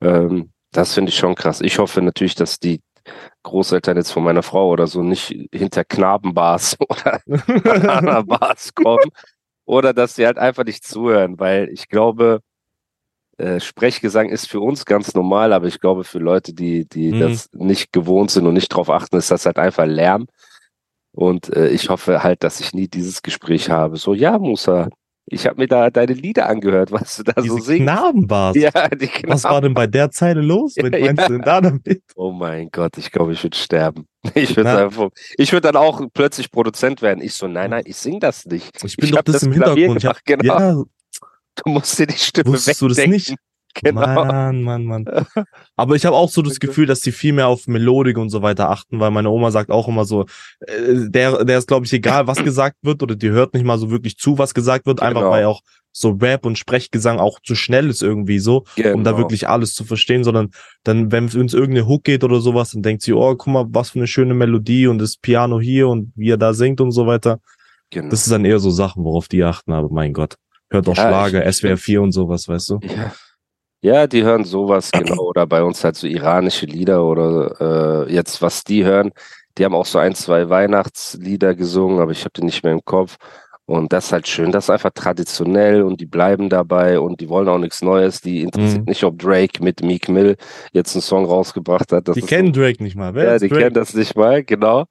Ähm, 0.01 0.51
das 0.71 0.93
finde 0.93 1.09
ich 1.09 1.17
schon 1.17 1.35
krass. 1.35 1.61
Ich 1.61 1.77
hoffe 1.79 2.01
natürlich, 2.01 2.35
dass 2.35 2.59
die 2.59 2.81
Großeltern 3.43 3.97
jetzt 3.97 4.11
von 4.11 4.23
meiner 4.23 4.41
Frau 4.43 4.69
oder 4.69 4.87
so 4.87 5.03
nicht 5.03 5.27
hinter 5.53 5.83
Knabenbars 5.85 6.77
oder 6.89 7.21
Bars 8.23 8.73
kommen 8.73 9.11
oder 9.65 9.93
dass 9.93 10.15
sie 10.15 10.25
halt 10.25 10.37
einfach 10.39 10.63
nicht 10.65 10.83
zuhören, 10.85 11.39
weil 11.39 11.69
ich 11.69 11.87
glaube, 11.87 12.39
äh, 13.37 13.59
Sprechgesang 13.59 14.29
ist 14.29 14.47
für 14.49 14.59
uns 14.61 14.85
ganz 14.85 15.13
normal, 15.13 15.53
aber 15.53 15.67
ich 15.67 15.79
glaube 15.79 16.03
für 16.03 16.19
Leute, 16.19 16.53
die, 16.53 16.87
die 16.87 17.11
Mhm. 17.13 17.19
das 17.19 17.49
nicht 17.53 17.91
gewohnt 17.93 18.31
sind 18.31 18.47
und 18.47 18.53
nicht 18.53 18.69
drauf 18.69 18.89
achten, 18.89 19.17
ist 19.17 19.31
das 19.31 19.45
halt 19.45 19.57
einfach 19.57 19.85
Lärm. 19.85 20.27
Und 21.11 21.55
äh, 21.55 21.69
ich 21.69 21.89
hoffe 21.89 22.23
halt, 22.23 22.43
dass 22.43 22.59
ich 22.59 22.73
nie 22.73 22.87
dieses 22.87 23.21
Gespräch 23.21 23.69
habe. 23.69 23.95
So, 23.97 24.13
ja, 24.13 24.37
Musa, 24.37 24.89
ich 25.27 25.47
habe 25.47 25.61
mir 25.61 25.67
da 25.67 25.89
deine 25.89 26.13
Lieder 26.13 26.47
angehört, 26.47 26.91
was 26.91 27.17
du 27.17 27.23
da 27.23 27.33
so 27.37 27.55
diese 27.55 27.61
singst. 27.61 27.83
Knabenbars. 27.83 28.55
Ja, 28.57 28.69
die 28.89 29.09
Was 29.25 29.43
war 29.45 29.51
Knaben. 29.51 29.63
denn 29.63 29.73
bei 29.73 29.87
der 29.87 30.11
Zeile 30.11 30.41
los? 30.41 30.75
Was 30.77 30.91
Ja, 30.99 30.99
meinst 31.05 31.21
ja. 31.21 31.27
du 31.27 31.33
denn 31.33 31.41
da 31.41 31.61
damit? 31.61 32.03
Oh 32.15 32.31
mein 32.31 32.69
Gott, 32.69 32.97
ich 32.97 33.11
glaube, 33.11 33.33
ich 33.33 33.41
würde 33.43 33.57
sterben. 33.57 34.05
Ich 34.35 34.55
würde 34.57 34.69
würde 35.51 35.61
dann 35.71 35.75
auch 35.77 36.01
plötzlich 36.13 36.51
Produzent 36.51 37.01
werden. 37.01 37.21
Ich 37.23 37.33
so, 37.33 37.47
nein, 37.47 37.69
nein, 37.69 37.83
ich 37.85 37.95
sing 37.95 38.19
das 38.19 38.45
nicht. 38.45 38.83
Ich 38.83 38.97
bin 38.97 39.05
Ich 39.05 39.11
doch 39.15 39.21
das, 39.21 39.33
das 39.35 39.43
im 39.43 39.53
Klavier 39.53 39.87
Hintergrund. 39.89 40.03
Hab, 40.05 40.25
gemacht, 40.25 40.41
genau. 40.41 40.59
Ja, 40.59 40.83
Du 41.65 41.71
musst 41.71 41.97
dir 41.99 42.07
die 42.07 42.17
Stimme 42.17 42.51
Wusstest 42.53 42.81
du 42.81 42.87
das 42.87 42.97
wegdenken. 42.97 43.13
nicht? 43.15 43.35
Genau. 43.83 44.01
Mann, 44.01 44.61
Mann, 44.61 44.85
Mann. 44.85 45.05
Aber 45.75 45.95
ich 45.97 46.05
habe 46.05 46.15
auch 46.15 46.29
so 46.29 46.41
das 46.41 46.61
Gefühl, 46.61 46.85
dass 46.85 47.01
die 47.01 47.11
viel 47.11 47.33
mehr 47.33 47.47
auf 47.47 47.67
Melodik 47.67 48.17
und 48.17 48.29
so 48.29 48.41
weiter 48.41 48.69
achten, 48.69 49.01
weil 49.01 49.11
meine 49.11 49.29
Oma 49.29 49.51
sagt 49.51 49.69
auch 49.69 49.89
immer 49.89 50.05
so, 50.05 50.25
äh, 50.61 51.09
der, 51.09 51.43
der 51.43 51.57
ist, 51.57 51.67
glaube 51.67 51.85
ich, 51.85 51.91
egal, 51.91 52.25
was 52.25 52.37
gesagt 52.43 52.77
wird, 52.83 53.03
oder 53.03 53.15
die 53.17 53.29
hört 53.31 53.53
nicht 53.53 53.65
mal 53.65 53.77
so 53.77 53.91
wirklich 53.91 54.17
zu, 54.17 54.37
was 54.37 54.53
gesagt 54.53 54.85
wird, 54.85 55.01
einfach 55.01 55.21
Genau. 55.21 55.31
weil 55.31 55.45
auch 55.45 55.59
so 55.91 56.11
Rap 56.11 56.45
und 56.45 56.57
Sprechgesang 56.57 57.19
auch 57.19 57.39
zu 57.41 57.53
schnell 57.55 57.89
ist 57.89 58.01
irgendwie 58.01 58.39
so, 58.39 58.63
um 58.77 59.03
da 59.03 59.11
Genau. 59.11 59.17
wirklich 59.17 59.49
alles 59.49 59.73
zu 59.73 59.83
verstehen, 59.83 60.23
sondern 60.23 60.51
dann, 60.83 61.11
wenn 61.11 61.25
es 61.25 61.33
irgendeine 61.53 61.85
Hook 61.87 62.05
geht 62.05 62.23
oder 62.23 62.39
sowas, 62.39 62.71
dann 62.71 62.81
denkt 62.81 63.01
sie, 63.01 63.11
oh, 63.13 63.35
guck 63.35 63.47
mal, 63.47 63.65
was 63.69 63.89
für 63.89 63.99
eine 63.99 64.07
schöne 64.07 64.33
Melodie 64.33 64.87
und 64.87 64.99
das 64.99 65.17
Piano 65.17 65.59
hier 65.59 65.89
und 65.89 66.13
wie 66.15 66.29
er 66.29 66.37
da 66.37 66.53
singt 66.53 66.79
und 66.79 66.91
so 66.91 67.07
weiter. 67.07 67.39
Genau. 67.91 68.09
Das 68.09 68.21
ist 68.21 68.31
dann 68.31 68.45
eher 68.45 68.59
so 68.59 68.71
Sachen, 68.71 69.03
worauf 69.03 69.27
die 69.27 69.43
achten, 69.43 69.73
aber 69.73 69.89
mein 69.89 70.13
Gott. 70.13 70.35
Hört 70.71 70.87
auch 70.89 70.95
Ja, 70.97 71.07
Schlager, 71.07 71.45
ich- 71.47 71.55
SWR 71.57 71.77
4 71.77 72.01
und 72.01 72.11
sowas, 72.11 72.47
weißt 72.47 72.69
du? 72.71 72.79
Ja. 72.83 73.11
ja, 73.81 74.07
die 74.07 74.23
hören 74.23 74.43
sowas, 74.45 74.91
genau. 74.93 75.21
Oder 75.23 75.45
bei 75.47 75.63
uns 75.63 75.83
halt 75.83 75.95
so 75.95 76.07
iranische 76.07 76.65
Lieder 76.65 77.03
oder 77.05 78.05
äh, 78.07 78.13
jetzt, 78.13 78.41
was 78.41 78.63
die 78.63 78.83
hören. 78.83 79.11
Die 79.57 79.63
haben 79.63 79.75
auch 79.75 79.85
so 79.85 79.99
ein, 79.99 80.15
zwei 80.15 80.49
Weihnachtslieder 80.49 81.55
gesungen, 81.55 81.99
aber 81.99 82.11
ich 82.11 82.21
habe 82.21 82.31
die 82.35 82.43
nicht 82.43 82.63
mehr 82.63 82.73
im 82.73 82.83
Kopf. 82.83 83.15
Und 83.67 83.93
das 83.93 84.07
ist 84.07 84.11
halt 84.11 84.27
schön. 84.27 84.51
Das 84.51 84.65
ist 84.65 84.69
einfach 84.69 84.91
traditionell 84.93 85.81
und 85.81 85.99
die 85.99 86.05
bleiben 86.05 86.49
dabei 86.49 86.99
und 86.99 87.19
die 87.19 87.29
wollen 87.29 87.47
auch 87.49 87.57
nichts 87.57 87.81
Neues. 87.81 88.21
Die 88.21 88.41
interessiert 88.41 88.81
Mhm. 88.81 88.85
nicht, 88.89 89.03
ob 89.03 89.17
Drake 89.17 89.63
mit 89.63 89.81
Meek 89.81 90.07
Mill 90.07 90.35
jetzt 90.71 90.93
einen 90.95 91.01
Song 91.01 91.25
rausgebracht 91.25 91.91
hat. 91.91 92.07
Das 92.07 92.13
Die 92.15 92.21
kennen 92.21 92.53
so, 92.53 92.61
Drake 92.61 92.83
nicht 92.83 92.95
mal. 92.95 93.15
Wer 93.15 93.23
ja, 93.25 93.39
die 93.39 93.47
Drake? 93.47 93.61
kennen 93.63 93.73
das 93.73 93.95
nicht 93.95 94.15
mal, 94.15 94.43
genau. 94.43 94.85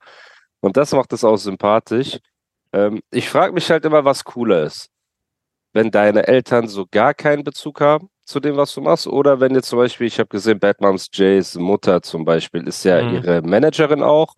Und 0.61 0.77
das 0.77 0.91
macht 0.93 1.13
es 1.13 1.23
auch 1.23 1.37
sympathisch. 1.37 2.19
Ähm, 2.73 3.01
ich 3.13 3.29
frage 3.29 3.53
mich 3.53 3.71
halt 3.71 3.85
immer, 3.85 4.05
was 4.05 4.25
cooler 4.25 4.65
ist. 4.65 4.89
Wenn 5.75 5.91
deine 5.91 6.27
Eltern 6.27 6.69
so 6.69 6.87
gar 6.91 7.13
keinen 7.13 7.45
Bezug 7.45 7.81
haben 7.83 8.09
zu 8.25 8.41
dem, 8.41 8.57
was 8.57 8.73
du 8.73 8.81
machst, 8.81 9.07
oder 9.07 9.41
wenn 9.41 9.55
jetzt 9.55 9.69
zum 9.69 9.79
Beispiel, 9.81 10.07
ich 10.07 10.19
habe 10.19 10.29
gesehen, 10.29 10.59
Bad 10.59 10.81
Moms 10.81 11.09
Jays 11.13 11.57
Mutter 11.57 12.01
zum 12.01 12.25
Beispiel 12.25 12.67
ist 12.67 12.83
ja 12.85 13.03
Mhm. 13.03 13.15
ihre 13.15 13.43
Managerin 13.43 14.03
auch. 14.03 14.35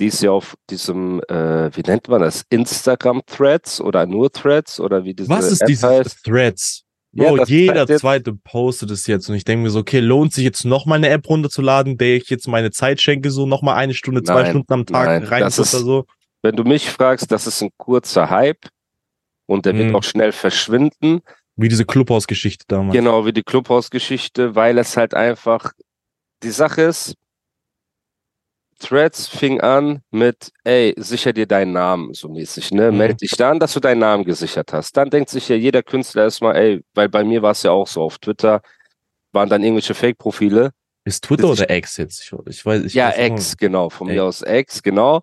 Die 0.00 0.06
ist 0.06 0.22
ja 0.22 0.30
auf 0.32 0.54
diesem, 0.70 1.20
äh, 1.28 1.70
wie 1.76 1.82
nennt 1.82 2.08
man 2.08 2.22
das, 2.22 2.44
Instagram-Threads 2.48 3.80
oder 3.80 4.06
nur 4.06 4.32
Threads 4.32 4.80
oder 4.80 5.04
wie 5.04 5.14
diese 5.14 5.28
Was 5.28 5.52
ist 5.52 5.60
App 5.60 5.68
dieses 5.68 5.84
heißt. 5.88 6.24
Threads? 6.24 6.84
Bro, 7.14 7.36
Ja, 7.36 7.44
jeder 7.44 7.86
zweite 7.86 8.32
postet 8.32 8.90
es 8.90 9.06
jetzt 9.06 9.28
und 9.28 9.34
ich 9.36 9.44
denke 9.44 9.64
mir 9.64 9.70
so, 9.70 9.80
okay, 9.80 10.00
lohnt 10.00 10.32
sich 10.32 10.44
jetzt 10.44 10.64
noch 10.64 10.86
mal 10.86 10.94
eine 10.94 11.10
App 11.10 11.28
runterzuladen, 11.28 11.98
der 11.98 12.16
ich 12.16 12.30
jetzt 12.30 12.48
meine 12.48 12.70
Zeit 12.70 13.02
schenke, 13.02 13.30
so 13.30 13.44
noch 13.44 13.60
mal 13.60 13.74
eine 13.74 13.92
Stunde, 13.92 14.22
zwei 14.22 14.42
Nein, 14.42 14.50
Stunden 14.50 14.72
am 14.72 14.86
Tag 14.86 15.06
nein, 15.06 15.24
rein 15.24 15.46
ist- 15.46 15.58
oder 15.58 15.68
so. 15.84 16.06
Wenn 16.40 16.56
du 16.56 16.64
mich 16.64 16.88
fragst, 16.90 17.30
das 17.30 17.46
ist 17.46 17.62
ein 17.62 17.68
kurzer 17.76 18.30
Hype 18.30 18.66
und 19.52 19.66
der 19.66 19.76
wird 19.76 19.90
Mhm. 19.90 19.96
auch 19.96 20.02
schnell 20.02 20.32
verschwinden. 20.32 21.20
Wie 21.56 21.68
diese 21.68 21.84
Clubhouse-Geschichte 21.84 22.64
damals. 22.68 22.92
Genau 22.94 23.26
wie 23.26 23.32
die 23.32 23.42
Clubhouse-Geschichte, 23.42 24.54
weil 24.54 24.78
es 24.78 24.96
halt 24.96 25.14
einfach, 25.14 25.72
die 26.42 26.50
Sache 26.50 26.82
ist, 26.82 27.14
Threads 28.78 29.28
fing 29.28 29.60
an 29.60 30.00
mit, 30.10 30.50
ey, 30.64 30.92
sicher 30.96 31.32
dir 31.32 31.46
deinen 31.46 31.72
Namen, 31.72 32.14
so 32.14 32.28
mäßig, 32.28 32.72
ne? 32.72 32.90
Mhm. 32.90 32.98
Meld 32.98 33.20
dich 33.20 33.30
da 33.36 33.50
an, 33.52 33.60
dass 33.60 33.74
du 33.74 33.80
deinen 33.80 34.00
Namen 34.00 34.24
gesichert 34.24 34.72
hast. 34.72 34.96
Dann 34.96 35.08
denkt 35.08 35.30
sich 35.30 35.48
ja 35.48 35.54
jeder 35.54 35.84
Künstler 35.84 36.24
erstmal, 36.24 36.56
ey, 36.56 36.82
weil 36.94 37.08
bei 37.08 37.22
mir 37.22 37.42
war 37.42 37.52
es 37.52 37.62
ja 37.62 37.70
auch 37.70 37.86
so 37.86 38.02
auf 38.02 38.18
Twitter, 38.18 38.60
waren 39.30 39.48
dann 39.48 39.62
irgendwelche 39.62 39.94
Fake-Profile. 39.94 40.72
Ist 41.04 41.22
Twitter 41.24 41.48
oder 41.48 41.68
X 41.70 41.96
jetzt? 41.98 42.22
Ich, 42.22 42.32
ich 42.48 42.66
weiß, 42.66 42.82
ich 42.84 42.94
Ja, 42.94 43.12
X, 43.16 43.56
genau, 43.56 43.88
von 43.88 44.08
Ey. 44.08 44.14
mir 44.16 44.24
aus 44.24 44.42
X, 44.42 44.82
genau. 44.82 45.22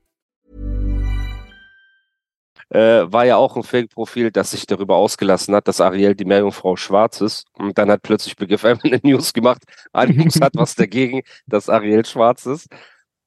Äh, 2.71 3.11
war 3.11 3.25
ja 3.25 3.35
auch 3.35 3.57
ein 3.57 3.63
Fake-Profil, 3.63 4.31
das 4.31 4.51
sich 4.51 4.65
darüber 4.65 4.95
ausgelassen 4.95 5.53
hat, 5.53 5.67
dass 5.67 5.81
Ariel 5.81 6.15
die 6.15 6.23
Meerjungfrau 6.23 6.77
schwarz 6.77 7.19
ist. 7.19 7.45
Und 7.53 7.77
dann 7.77 7.91
hat 7.91 8.01
plötzlich 8.01 8.37
Begriff 8.37 8.63
einfach 8.65 8.85
eine 8.85 8.99
News 9.03 9.33
gemacht. 9.33 9.63
Animus 9.91 10.39
hat 10.41 10.53
was 10.55 10.75
dagegen, 10.75 11.21
dass 11.47 11.69
Ariel 11.69 12.05
schwarz 12.05 12.45
ist. 12.45 12.67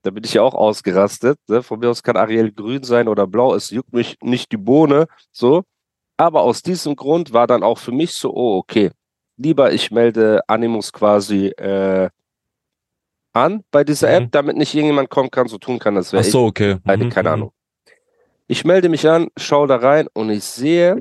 Da 0.02 0.10
bin 0.10 0.24
ich 0.24 0.34
ja 0.34 0.42
auch 0.42 0.54
ausgerastet. 0.54 1.38
Ne? 1.48 1.62
Von 1.62 1.80
mir 1.80 1.90
aus 1.90 2.02
kann 2.02 2.16
Ariel 2.16 2.52
grün 2.52 2.84
sein 2.84 3.06
oder 3.06 3.26
blau. 3.26 3.54
Es 3.54 3.70
juckt 3.70 3.92
mich 3.92 4.16
nicht 4.22 4.50
die 4.50 4.56
Bohne. 4.56 5.06
So. 5.30 5.62
Aber 6.16 6.42
aus 6.42 6.62
diesem 6.62 6.96
Grund 6.96 7.32
war 7.34 7.46
dann 7.46 7.62
auch 7.62 7.78
für 7.78 7.92
mich 7.92 8.14
so, 8.14 8.32
oh, 8.34 8.56
okay. 8.56 8.90
Lieber 9.36 9.72
ich 9.72 9.90
melde 9.90 10.40
Animus 10.46 10.92
quasi 10.92 11.48
äh, 11.48 12.08
an 13.34 13.64
bei 13.70 13.84
dieser 13.84 14.08
Mhm. 14.08 14.14
App, 14.14 14.32
damit 14.32 14.56
nicht 14.56 14.74
irgendjemand 14.74 15.10
kommen 15.10 15.30
kann, 15.30 15.48
so 15.48 15.58
tun 15.58 15.78
kann, 15.78 15.96
das 15.96 16.12
wäre 16.12 16.22
Ach 16.22 16.30
so, 16.30 16.44
okay. 16.46 16.78
Keine, 16.86 17.04
Mhm, 17.06 17.10
keine 17.10 17.28
mhm. 17.30 17.34
Ahnung. 17.34 17.53
Ich 18.46 18.64
melde 18.64 18.88
mich 18.88 19.08
an, 19.08 19.28
schaue 19.36 19.66
da 19.68 19.76
rein 19.76 20.06
und 20.12 20.30
ich 20.30 20.44
sehe, 20.44 21.00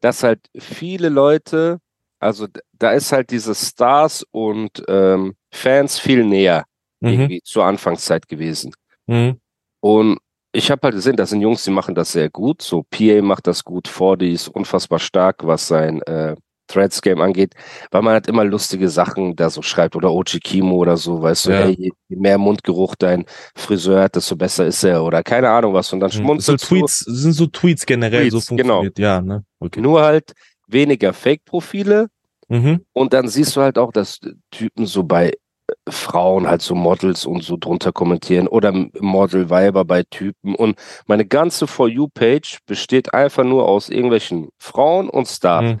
dass 0.00 0.22
halt 0.22 0.48
viele 0.58 1.08
Leute, 1.08 1.78
also 2.20 2.46
da 2.72 2.92
ist 2.92 3.12
halt 3.12 3.30
diese 3.30 3.54
Stars 3.54 4.24
und 4.30 4.82
ähm, 4.88 5.34
Fans 5.52 5.98
viel 5.98 6.24
näher 6.24 6.64
Mhm. 7.02 7.08
irgendwie 7.08 7.40
zur 7.42 7.64
Anfangszeit 7.64 8.28
gewesen. 8.28 8.72
Mhm. 9.06 9.40
Und 9.80 10.18
ich 10.52 10.70
habe 10.70 10.82
halt 10.84 10.94
gesehen, 10.94 11.16
das 11.16 11.30
sind 11.30 11.40
Jungs, 11.40 11.64
die 11.64 11.70
machen 11.70 11.94
das 11.94 12.12
sehr 12.12 12.30
gut. 12.30 12.62
So 12.62 12.84
PA 12.84 13.20
macht 13.22 13.46
das 13.46 13.64
gut, 13.64 13.88
4D 13.88 14.30
ist 14.32 14.48
unfassbar 14.48 15.00
stark, 15.00 15.44
was 15.44 15.66
sein 15.66 16.00
äh, 16.02 16.36
Threads-Game 16.72 17.20
angeht, 17.20 17.54
weil 17.90 18.02
man 18.02 18.14
halt 18.14 18.26
immer 18.28 18.44
lustige 18.44 18.88
Sachen 18.88 19.36
da 19.36 19.50
so 19.50 19.62
schreibt 19.62 19.94
oder 19.96 20.12
Ochi 20.12 20.40
Kimo 20.40 20.76
oder 20.76 20.96
so, 20.96 21.20
weißt 21.22 21.46
du, 21.46 21.50
Ja. 21.50 21.58
hey, 21.64 21.74
je 21.78 21.90
je 22.08 22.16
mehr 22.16 22.38
Mundgeruch 22.38 22.94
dein 22.96 23.24
Friseur 23.54 24.02
hat, 24.02 24.16
desto 24.16 24.36
besser 24.36 24.66
ist 24.66 24.82
er 24.84 25.02
oder 25.04 25.22
keine 25.22 25.48
Ahnung 25.50 25.74
was 25.74 25.92
und 25.92 26.00
dann. 26.00 26.10
So 26.10 26.18
schmunzelst 26.18 26.70
du. 26.70 26.76
Tweets, 26.76 26.98
sind 27.00 27.32
so 27.32 27.46
Tweets 27.46 27.86
generell 27.86 28.28
Tweets, 28.30 28.46
so 28.46 28.56
genau. 28.56 28.80
funktioniert. 28.82 28.98
Ja, 28.98 29.20
ne? 29.20 29.44
Okay. 29.60 29.80
Nur 29.80 30.02
halt 30.02 30.32
weniger 30.66 31.12
Fake-Profile 31.12 32.08
Mhm. 32.48 32.80
und 32.92 33.12
dann 33.12 33.28
siehst 33.28 33.56
du 33.56 33.60
halt 33.62 33.78
auch, 33.78 33.92
dass 33.92 34.20
Typen 34.50 34.84
so 34.86 35.04
bei 35.04 35.28
äh, 35.30 35.34
Frauen 35.88 36.46
halt 36.48 36.60
so 36.60 36.74
Models 36.74 37.24
und 37.24 37.42
so 37.42 37.56
drunter 37.58 37.92
kommentieren 37.92 38.46
oder 38.48 38.72
Model-Weiber 38.72 39.84
bei 39.84 40.02
Typen 40.02 40.54
und 40.54 40.76
meine 41.06 41.24
ganze 41.24 41.66
For 41.66 41.88
You-Page 41.88 42.58
besteht 42.66 43.14
einfach 43.14 43.44
nur 43.44 43.68
aus 43.68 43.88
irgendwelchen 43.88 44.48
Frauen 44.58 45.08
und 45.08 45.28
Stars. 45.28 45.64
Mhm. 45.64 45.80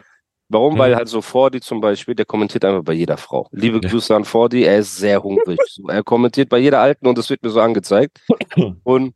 Warum? 0.52 0.74
Mhm. 0.74 0.78
Weil 0.78 0.96
halt 0.96 1.08
so 1.08 1.22
Fordi 1.22 1.60
zum 1.60 1.80
Beispiel, 1.80 2.14
der 2.14 2.26
kommentiert 2.26 2.64
einfach 2.64 2.82
bei 2.84 2.92
jeder 2.92 3.16
Frau. 3.16 3.48
Liebe 3.52 3.80
Ja. 3.82 3.88
Grüße 3.90 4.14
an 4.14 4.24
Fordi, 4.24 4.64
er 4.64 4.78
ist 4.78 4.96
sehr 4.96 5.22
hungrig. 5.22 5.58
So, 5.68 5.88
er 5.88 6.02
kommentiert 6.04 6.48
bei 6.50 6.58
jeder 6.58 6.80
Alten 6.80 7.06
und 7.06 7.16
es 7.18 7.30
wird 7.30 7.42
mir 7.42 7.50
so 7.50 7.60
angezeigt. 7.60 8.20
Und 8.84 9.14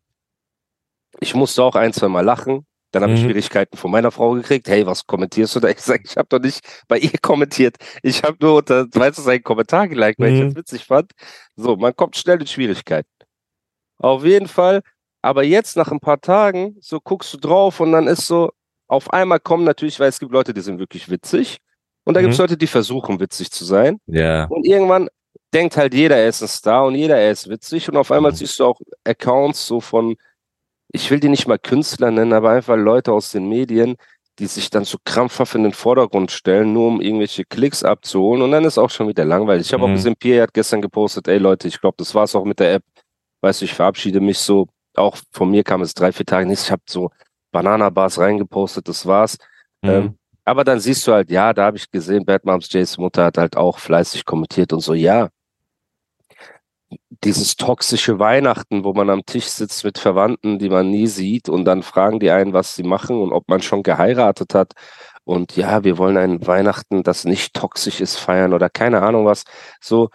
ich 1.20 1.34
musste 1.34 1.62
auch 1.62 1.74
ein, 1.76 1.92
zwei 1.92 2.08
Mal 2.08 2.22
lachen. 2.24 2.66
Dann 2.92 3.02
habe 3.02 3.12
ich 3.14 3.20
Mhm. 3.20 3.24
Schwierigkeiten 3.26 3.76
von 3.76 3.90
meiner 3.90 4.10
Frau 4.10 4.32
gekriegt. 4.32 4.68
Hey, 4.68 4.86
was 4.86 5.06
kommentierst 5.06 5.54
du 5.56 5.60
da? 5.60 5.68
Ich 5.76 5.80
sage, 5.80 6.02
ich 6.06 6.16
habe 6.16 6.28
doch 6.28 6.38
nicht 6.38 6.60
bei 6.88 6.98
ihr 6.98 7.10
kommentiert. 7.20 7.76
Ich 8.02 8.22
habe 8.22 8.36
nur 8.40 8.56
unter, 8.56 8.86
weißt 8.92 9.18
du, 9.18 9.22
seinen 9.22 9.42
Kommentar 9.42 9.88
geliked, 9.88 10.18
weil 10.18 10.32
ich 10.34 10.40
Mhm. 10.40 10.46
das 10.48 10.56
witzig 10.56 10.84
fand. 10.86 11.12
So, 11.56 11.76
man 11.76 11.94
kommt 11.94 12.16
schnell 12.16 12.40
in 12.40 12.46
Schwierigkeiten. 12.46 13.08
Auf 13.98 14.24
jeden 14.24 14.48
Fall. 14.48 14.82
Aber 15.22 15.42
jetzt 15.42 15.76
nach 15.76 15.90
ein 15.90 16.00
paar 16.00 16.20
Tagen, 16.20 16.76
so 16.80 17.00
guckst 17.00 17.32
du 17.34 17.38
drauf 17.38 17.80
und 17.80 17.92
dann 17.92 18.06
ist 18.06 18.26
so, 18.26 18.50
auf 18.88 19.12
einmal 19.12 19.40
kommen 19.40 19.64
natürlich, 19.64 19.98
weil 20.00 20.08
es 20.08 20.18
gibt 20.20 20.32
Leute, 20.32 20.54
die 20.54 20.60
sind 20.60 20.78
wirklich 20.78 21.08
witzig. 21.10 21.58
Und 22.04 22.14
da 22.14 22.20
gibt 22.20 22.32
es 22.32 22.38
Mhm. 22.38 22.44
Leute, 22.44 22.56
die 22.56 22.66
versuchen, 22.68 23.18
witzig 23.20 23.50
zu 23.50 23.64
sein. 23.64 23.98
Ja. 24.06 24.44
Und 24.44 24.64
irgendwann 24.64 25.08
denkt 25.52 25.76
halt 25.76 25.92
jeder, 25.94 26.16
er 26.16 26.28
ist 26.28 26.42
ein 26.42 26.48
Star 26.48 26.86
und 26.86 26.94
jeder, 26.94 27.16
er 27.18 27.30
ist 27.32 27.48
witzig. 27.48 27.88
Und 27.88 27.96
auf 27.96 28.12
einmal 28.12 28.30
Mhm. 28.32 28.36
siehst 28.36 28.58
du 28.60 28.64
auch 28.66 28.80
Accounts 29.04 29.66
so 29.66 29.80
von, 29.80 30.16
ich 30.92 31.10
will 31.10 31.18
die 31.20 31.28
nicht 31.28 31.48
mal 31.48 31.58
Künstler 31.58 32.10
nennen, 32.10 32.32
aber 32.32 32.50
einfach 32.50 32.76
Leute 32.76 33.12
aus 33.12 33.32
den 33.32 33.48
Medien, 33.48 33.96
die 34.38 34.46
sich 34.46 34.70
dann 34.70 34.84
so 34.84 34.98
krampfhaft 35.04 35.54
in 35.54 35.62
den 35.64 35.72
Vordergrund 35.72 36.30
stellen, 36.30 36.72
nur 36.72 36.88
um 36.88 37.00
irgendwelche 37.00 37.44
Klicks 37.44 37.82
abzuholen. 37.82 38.42
Und 38.42 38.52
dann 38.52 38.64
ist 38.64 38.78
auch 38.78 38.90
schon 38.90 39.08
wieder 39.08 39.24
langweilig. 39.24 39.66
Ich 39.66 39.72
habe 39.72 39.84
auch 39.84 39.88
Mhm. 39.88 39.94
gesehen, 39.94 40.16
Pierre 40.16 40.42
hat 40.42 40.54
gestern 40.54 40.82
gepostet, 40.82 41.26
ey 41.26 41.38
Leute, 41.38 41.66
ich 41.68 41.80
glaube, 41.80 41.96
das 41.98 42.14
war's 42.14 42.34
auch 42.36 42.44
mit 42.44 42.60
der 42.60 42.74
App. 42.74 42.82
Weißt 43.40 43.60
du, 43.62 43.64
ich 43.64 43.74
verabschiede 43.74 44.20
mich 44.20 44.38
so. 44.38 44.68
Auch 44.94 45.16
von 45.32 45.50
mir 45.50 45.64
kam 45.64 45.82
es 45.82 45.92
drei, 45.94 46.12
vier 46.12 46.26
Tage 46.26 46.46
nicht. 46.46 46.62
Ich 46.62 46.70
habe 46.70 46.82
so 46.88 47.10
Banana-Bars 47.56 48.18
reingepostet, 48.18 48.86
das 48.86 49.06
war's. 49.06 49.38
Mhm. 49.80 49.90
Ähm, 49.90 50.18
aber 50.44 50.62
dann 50.62 50.78
siehst 50.78 51.06
du 51.06 51.12
halt, 51.12 51.30
ja, 51.30 51.54
da 51.54 51.64
habe 51.64 51.78
ich 51.78 51.90
gesehen, 51.90 52.26
Batmums 52.26 52.70
Jays 52.70 52.98
Mutter 52.98 53.24
hat 53.24 53.38
halt 53.38 53.56
auch 53.56 53.78
fleißig 53.78 54.26
kommentiert 54.26 54.72
und 54.74 54.80
so, 54.80 54.92
ja. 54.92 55.28
Dieses 57.24 57.56
toxische 57.56 58.18
Weihnachten, 58.18 58.84
wo 58.84 58.92
man 58.92 59.08
am 59.10 59.24
Tisch 59.24 59.46
sitzt 59.46 59.84
mit 59.84 59.98
Verwandten, 59.98 60.58
die 60.58 60.68
man 60.68 60.90
nie 60.90 61.06
sieht 61.06 61.48
und 61.48 61.64
dann 61.64 61.82
fragen 61.82 62.20
die 62.20 62.30
einen, 62.30 62.52
was 62.52 62.76
sie 62.76 62.82
machen 62.82 63.20
und 63.20 63.32
ob 63.32 63.48
man 63.48 63.62
schon 63.62 63.82
geheiratet 63.82 64.54
hat. 64.54 64.72
Und 65.24 65.56
ja, 65.56 65.82
wir 65.82 65.98
wollen 65.98 66.18
ein 66.18 66.46
Weihnachten, 66.46 67.02
das 67.02 67.24
nicht 67.24 67.54
toxisch 67.54 68.00
ist, 68.00 68.16
feiern 68.16 68.52
oder 68.52 68.68
keine 68.68 69.02
Ahnung 69.02 69.24
was. 69.24 69.44
So, 69.80 70.10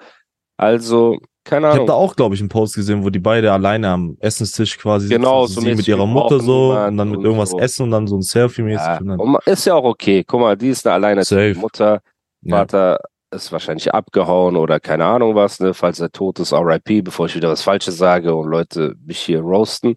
also, 0.58 1.18
keine 1.44 1.68
Ich 1.68 1.70
habe 1.70 1.76
Ahnung. 1.76 1.88
da 1.88 1.94
auch, 1.94 2.16
glaube 2.16 2.36
ich, 2.36 2.42
einen 2.42 2.50
Post 2.50 2.76
gesehen, 2.76 3.04
wo 3.04 3.10
die 3.10 3.20
beide 3.20 3.52
alleine 3.52 3.90
am 3.90 4.18
Essenstisch 4.20 4.78
quasi 4.78 5.08
sitzen. 5.08 5.22
Genau, 5.22 5.46
so 5.48 5.62
sie 5.62 5.76
mit 5.76 5.88
ihrer 5.88 6.06
Mutter 6.06 6.40
so 6.40 6.72
und 6.74 6.98
dann 6.98 7.10
mit 7.10 7.20
und 7.20 7.26
irgendwas 7.26 7.50
so. 7.52 7.60
essen 7.60 7.84
und 7.84 7.92
dann 7.92 8.08
so 8.08 8.16
ein 8.16 8.22
Selfie-mäßig. 8.22 9.02
Ja, 9.06 9.40
ist 9.46 9.66
ja 9.66 9.74
auch 9.76 9.84
okay. 9.84 10.24
Guck 10.26 10.40
mal, 10.42 10.56
die 10.56 10.70
ist 10.70 10.86
eine 10.86 10.94
alleinerziehende 10.96 11.54
Safe. 11.54 11.60
Mutter. 11.60 12.02
ja. 12.42 12.58
Vater 12.58 13.00
ist 13.34 13.52
wahrscheinlich 13.52 13.94
abgehauen 13.94 14.56
oder 14.58 14.80
keine 14.80 15.06
Ahnung 15.06 15.36
was, 15.36 15.60
ne? 15.60 15.74
Falls 15.74 16.00
er 16.00 16.12
tot 16.12 16.40
ist, 16.40 16.54
RIP, 16.54 17.06
bevor 17.06 17.28
ich 17.28 17.36
wieder 17.36 17.50
was 17.50 17.62
Falsches 17.62 17.98
sage 17.98 18.36
und 18.36 18.50
Leute 18.50 18.96
mich 19.06 19.20
hier 19.20 19.40
roasten. 19.40 19.96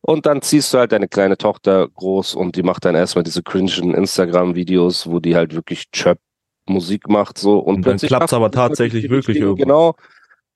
Und 0.00 0.24
dann 0.26 0.40
ziehst 0.40 0.72
du 0.72 0.78
halt 0.78 0.92
deine 0.92 1.08
kleine 1.08 1.36
Tochter 1.36 1.88
groß 1.88 2.34
und 2.34 2.56
die 2.56 2.62
macht 2.62 2.84
dann 2.84 2.94
erstmal 2.94 3.24
diese 3.24 3.42
cringen 3.42 3.94
Instagram-Videos, 3.94 5.10
wo 5.10 5.20
die 5.20 5.36
halt 5.36 5.54
wirklich 5.54 5.90
Chöp 5.92 6.18
Musik 6.66 7.08
macht, 7.08 7.38
so. 7.38 7.58
Und, 7.58 7.76
Und 7.76 7.86
dann 7.86 7.96
klappt's 7.98 8.32
macht 8.32 8.34
aber 8.34 8.50
tatsächlich 8.50 9.10
wirklich 9.10 9.38
irgendwann. 9.38 9.68
Genau. 9.68 9.94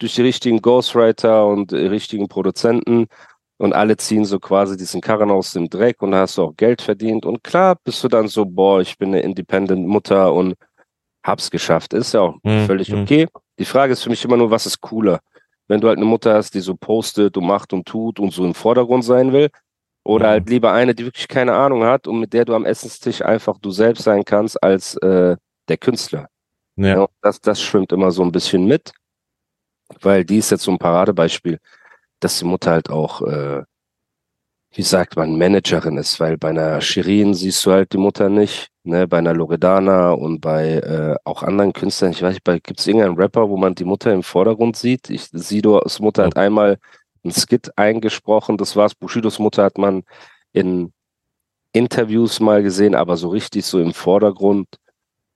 Durch 0.02 0.14
die 0.16 0.22
richtigen 0.22 0.60
Ghostwriter 0.60 1.46
und 1.46 1.70
die 1.70 1.76
richtigen 1.86 2.28
Produzenten. 2.28 3.06
und 3.58 3.72
alle 3.74 3.96
ziehen 3.96 4.24
so 4.24 4.40
quasi 4.40 4.76
diesen 4.76 5.00
Karren 5.00 5.30
aus 5.30 5.52
dem 5.52 5.70
Dreck 5.70 6.02
und 6.02 6.10
da 6.10 6.22
hast 6.22 6.36
du 6.36 6.42
auch 6.42 6.56
Geld 6.56 6.82
verdient. 6.82 7.24
Und 7.24 7.44
klar 7.44 7.76
bist 7.84 8.02
du 8.02 8.08
dann 8.08 8.26
so, 8.26 8.44
boah, 8.44 8.80
ich 8.80 8.98
bin 8.98 9.10
eine 9.10 9.20
Independent 9.20 9.86
Mutter 9.86 10.32
und 10.34 10.54
hab's 11.24 11.48
geschafft. 11.50 11.94
Ist 11.94 12.12
ja 12.14 12.22
auch 12.22 12.34
Mhm, 12.42 12.66
völlig 12.66 12.90
mhm. 12.90 13.02
okay. 13.02 13.28
Die 13.60 13.64
Frage 13.64 13.92
ist 13.92 14.02
für 14.02 14.10
mich 14.10 14.24
immer 14.24 14.36
nur, 14.36 14.50
was 14.50 14.66
ist 14.66 14.80
cooler? 14.80 15.20
Wenn 15.68 15.80
du 15.80 15.86
halt 15.86 15.98
eine 15.98 16.06
Mutter 16.06 16.34
hast, 16.34 16.54
die 16.54 16.60
so 16.60 16.74
postet 16.74 17.36
und 17.36 17.46
macht 17.46 17.72
und 17.72 17.86
tut 17.86 18.18
und 18.18 18.32
so 18.32 18.44
im 18.44 18.54
Vordergrund 18.54 19.04
sein 19.04 19.32
will, 19.32 19.48
oder 20.04 20.26
Mhm. 20.26 20.30
halt 20.30 20.50
lieber 20.50 20.72
eine, 20.72 20.92
die 20.96 21.04
wirklich 21.04 21.28
keine 21.28 21.54
Ahnung 21.54 21.84
hat 21.84 22.08
und 22.08 22.18
mit 22.18 22.32
der 22.32 22.44
du 22.44 22.54
am 22.56 22.64
Essenstisch 22.66 23.22
einfach 23.22 23.58
du 23.58 23.70
selbst 23.70 24.02
sein 24.02 24.24
kannst 24.24 24.60
als 24.60 24.96
äh, 24.96 25.36
der 25.68 25.76
Künstler. 25.76 26.26
Ja. 26.74 26.96
Ja, 27.02 27.06
das, 27.20 27.40
das 27.40 27.62
schwimmt 27.62 27.92
immer 27.92 28.10
so 28.10 28.24
ein 28.24 28.32
bisschen 28.32 28.64
mit, 28.66 28.92
weil 30.00 30.24
die 30.24 30.38
ist 30.38 30.50
jetzt 30.50 30.64
so 30.64 30.70
ein 30.70 30.78
Paradebeispiel, 30.78 31.58
dass 32.20 32.38
die 32.38 32.44
Mutter 32.44 32.72
halt 32.72 32.90
auch, 32.90 33.22
äh, 33.22 33.62
wie 34.74 34.82
sagt 34.82 35.16
man, 35.16 35.36
Managerin 35.38 35.98
ist, 35.98 36.18
weil 36.20 36.38
bei 36.38 36.50
einer 36.50 36.80
Shirin 36.80 37.34
siehst 37.34 37.64
du 37.66 37.72
halt 37.72 37.92
die 37.92 37.98
Mutter 37.98 38.28
nicht, 38.28 38.68
ne, 38.84 39.06
bei 39.06 39.18
einer 39.18 39.34
Loredana 39.34 40.12
und 40.12 40.40
bei 40.40 40.78
äh, 40.78 41.16
auch 41.24 41.42
anderen 41.42 41.72
Künstlern, 41.72 42.12
ich 42.12 42.22
weiß 42.22 42.34
nicht, 42.34 42.44
bei, 42.44 42.58
gibt 42.58 42.80
es 42.80 42.86
irgendeinen 42.86 43.16
Rapper, 43.16 43.48
wo 43.48 43.56
man 43.56 43.74
die 43.74 43.84
Mutter 43.84 44.12
im 44.12 44.22
Vordergrund 44.22 44.76
sieht? 44.76 45.10
Ich, 45.10 45.24
Sidos 45.32 46.00
Mutter 46.00 46.24
hat 46.26 46.36
einmal 46.36 46.78
ein 47.24 47.32
Skit 47.32 47.70
eingesprochen, 47.76 48.56
das 48.56 48.76
war's. 48.76 48.94
Bushidos 48.94 49.38
Mutter 49.38 49.64
hat 49.64 49.78
man 49.78 50.02
in 50.52 50.92
Interviews 51.72 52.40
mal 52.40 52.62
gesehen, 52.62 52.94
aber 52.94 53.16
so 53.16 53.28
richtig 53.28 53.64
so 53.64 53.80
im 53.80 53.94
Vordergrund. 53.94 54.68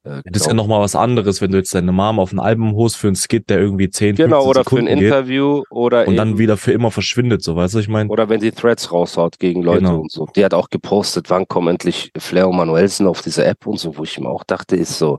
Äh, 0.06 0.22
Das 0.24 0.42
ist 0.42 0.46
ja 0.46 0.52
glaub- 0.52 0.56
nochmal 0.64 0.80
was 0.80 0.94
anderes, 0.94 1.40
wenn 1.40 1.50
du 1.50 1.58
jetzt 1.58 1.74
deine 1.74 1.90
Mom 1.92 2.18
auf 2.20 2.32
ein 2.32 2.38
Album 2.38 2.74
holst 2.76 2.96
für 2.96 3.08
einen 3.08 3.16
Skit, 3.16 3.50
der 3.50 3.58
irgendwie 3.58 3.90
10, 3.90 4.16
15 4.16 4.24
Genau, 4.26 4.44
oder 4.46 4.62
für 4.64 4.78
ein 4.78 4.86
geht 4.86 4.98
Interview 5.02 5.64
oder 5.70 6.06
und 6.06 6.16
dann 6.16 6.38
wieder 6.38 6.56
für 6.56 6.72
immer 6.72 6.90
verschwindet, 6.90 7.42
so 7.42 7.56
weißt 7.56 7.74
du, 7.74 7.78
ich 7.80 7.88
meine. 7.88 8.08
oder 8.08 8.28
wenn 8.28 8.40
sie 8.40 8.52
Threads 8.52 8.92
raushaut 8.92 9.38
gegen 9.38 9.62
Leute 9.62 9.80
Genau. 9.80 10.00
und 10.02 10.12
so. 10.12 10.26
Die 10.36 10.44
hat 10.44 10.54
auch 10.54 10.70
gepostet, 10.70 11.28
wann 11.30 11.48
kommen 11.48 11.68
endlich 11.68 12.12
Flair 12.16 12.48
und 12.48 12.56
Manuelsen 12.56 13.06
auf 13.06 13.22
diese 13.22 13.44
App 13.44 13.66
und 13.66 13.78
so, 13.80 13.96
wo 13.98 14.04
ich 14.04 14.18
mir 14.20 14.28
auch 14.28 14.44
dachte, 14.44 14.76
ist 14.76 14.96
so, 14.98 15.18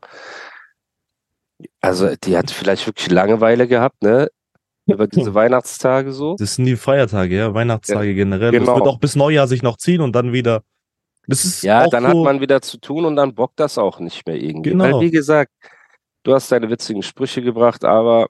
also 1.82 2.10
die 2.24 2.38
hat 2.38 2.52
vielleicht 2.52 2.86
wirklich 2.88 3.10
Langeweile 3.12 3.68
gehabt, 3.68 4.02
ne? 4.04 4.30
Über 4.90 5.06
diese 5.08 5.34
Weihnachtstage 5.34 6.14
so. 6.14 6.36
Das 6.40 6.56
sind 6.56 6.66
die 6.66 6.78
Feiertage, 6.78 7.36
ja, 7.36 7.54
Weihnachtstage 7.54 8.14
generell. 8.16 8.52
genau. 8.52 8.66
Das 8.68 8.76
wird 8.76 8.88
auch 8.88 9.00
bis 9.00 9.16
Neujahr 9.18 9.48
sich 9.48 9.62
noch 9.62 9.76
ziehen 9.78 10.00
und 10.02 10.16
dann 10.16 10.32
wieder. 10.32 10.62
Das 11.28 11.46
ist 11.46 11.64
Ja, 11.64 11.88
dann 11.88 12.04
so, 12.04 12.10
hat 12.10 12.16
man 12.18 12.42
wieder 12.42 12.62
zu 12.62 12.78
tun 12.80 13.06
und 13.06 13.16
dann 13.16 13.36
bockt 13.36 13.60
das 13.60 13.78
auch 13.78 14.00
nicht 14.00 14.26
mehr 14.28 14.38
irgendwie. 14.42 14.72
Genau. 14.72 14.84
Weil, 14.86 15.00
wie 15.02 15.12
gesagt, 15.12 15.52
du 16.24 16.34
hast 16.34 16.52
deine 16.52 16.70
witzigen 16.70 17.04
Sprüche 17.04 17.42
gebracht, 17.42 17.84
aber 17.86 18.28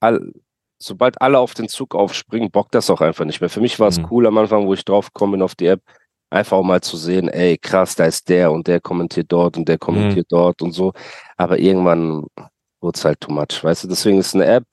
all, 0.00 0.32
sobald 0.78 1.20
alle 1.22 1.38
auf 1.38 1.54
den 1.54 1.68
Zug 1.68 1.94
aufspringen, 1.94 2.50
bockt 2.50 2.74
das 2.74 2.90
auch 2.90 3.00
einfach 3.00 3.24
nicht 3.24 3.40
mehr. 3.40 3.50
Für 3.50 3.60
mich 3.60 3.80
war 3.80 3.88
es 3.88 3.98
Mhm. 3.98 4.06
cool 4.10 4.26
am 4.26 4.38
Anfang, 4.38 4.66
wo 4.66 4.74
ich 4.74 4.84
drauf 4.84 5.06
gekommen 5.12 5.32
bin 5.32 5.42
auf 5.42 5.54
die 5.54 5.66
App, 5.66 5.82
einfach 6.30 6.58
auch 6.58 6.64
mal 6.64 6.80
zu 6.82 6.96
sehen, 6.96 7.28
ey, 7.28 7.56
krass, 7.58 7.94
da 7.96 8.04
ist 8.06 8.28
der 8.28 8.52
und 8.52 8.66
der 8.66 8.80
kommentiert 8.80 9.26
dort 9.32 9.56
und 9.56 9.68
der 9.68 9.78
kommentiert 9.78 10.26
dort 10.30 10.60
und 10.62 10.72
so. 10.72 10.92
Aber 11.36 11.58
irgendwann 11.58 12.26
wurde 12.82 12.96
es 12.98 13.04
halt 13.04 13.20
too 13.20 13.32
much, 13.32 13.62
weißt 13.62 13.84
du? 13.84 13.88
Deswegen 13.88 14.18
ist 14.18 14.34
eine 14.34 14.44
App, 14.46 14.64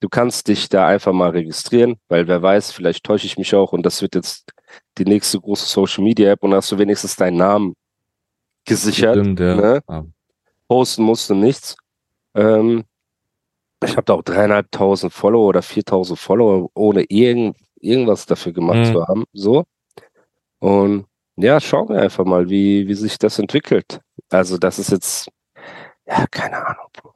du 0.00 0.08
kannst 0.08 0.48
dich 0.48 0.68
da 0.68 0.86
einfach 0.86 1.12
mal 1.12 1.30
registrieren, 1.30 1.96
weil 2.08 2.28
wer 2.28 2.42
weiß, 2.42 2.72
vielleicht 2.72 3.04
täusche 3.04 3.26
ich 3.26 3.38
mich 3.38 3.54
auch 3.54 3.72
und 3.72 3.84
das 3.84 4.02
wird 4.02 4.14
jetzt 4.14 4.52
die 4.98 5.04
nächste 5.04 5.40
große 5.40 5.66
Social 5.66 6.04
Media 6.04 6.30
App 6.32 6.42
und 6.42 6.54
hast 6.54 6.70
du 6.72 6.78
wenigstens 6.78 7.16
deinen 7.16 7.36
Namen 7.38 7.74
gesichert. 8.64 9.16
Stimmt, 9.16 9.40
ja. 9.40 9.54
ne? 9.54 9.80
Ah, 9.86 10.02
Posten 10.68 11.02
musste 11.02 11.34
nichts. 11.34 11.76
Ähm, 12.34 12.84
ich 13.82 13.92
habe 13.92 14.04
da 14.04 14.14
auch 14.14 14.22
dreieinhalbtausend 14.22 15.12
Follower 15.12 15.46
oder 15.48 15.62
4000 15.62 16.18
Follower, 16.18 16.68
ohne 16.74 17.04
irgend, 17.08 17.56
irgendwas 17.80 18.26
dafür 18.26 18.52
gemacht 18.52 18.78
Mhm. 18.88 18.92
zu 18.92 19.06
haben. 19.06 19.24
So. 19.32 19.64
Und 20.58 21.06
ja, 21.36 21.60
schauen 21.60 21.88
wir 21.88 22.02
einfach 22.02 22.24
mal, 22.24 22.50
wie, 22.50 22.88
wie 22.88 22.94
sich 22.94 23.16
das 23.18 23.38
entwickelt. 23.38 24.00
Also, 24.30 24.58
das 24.58 24.78
ist 24.80 24.90
jetzt, 24.90 25.28
ja, 26.06 26.26
keine 26.30 26.66
Ahnung. 26.66 26.88
Bro. 26.92 27.14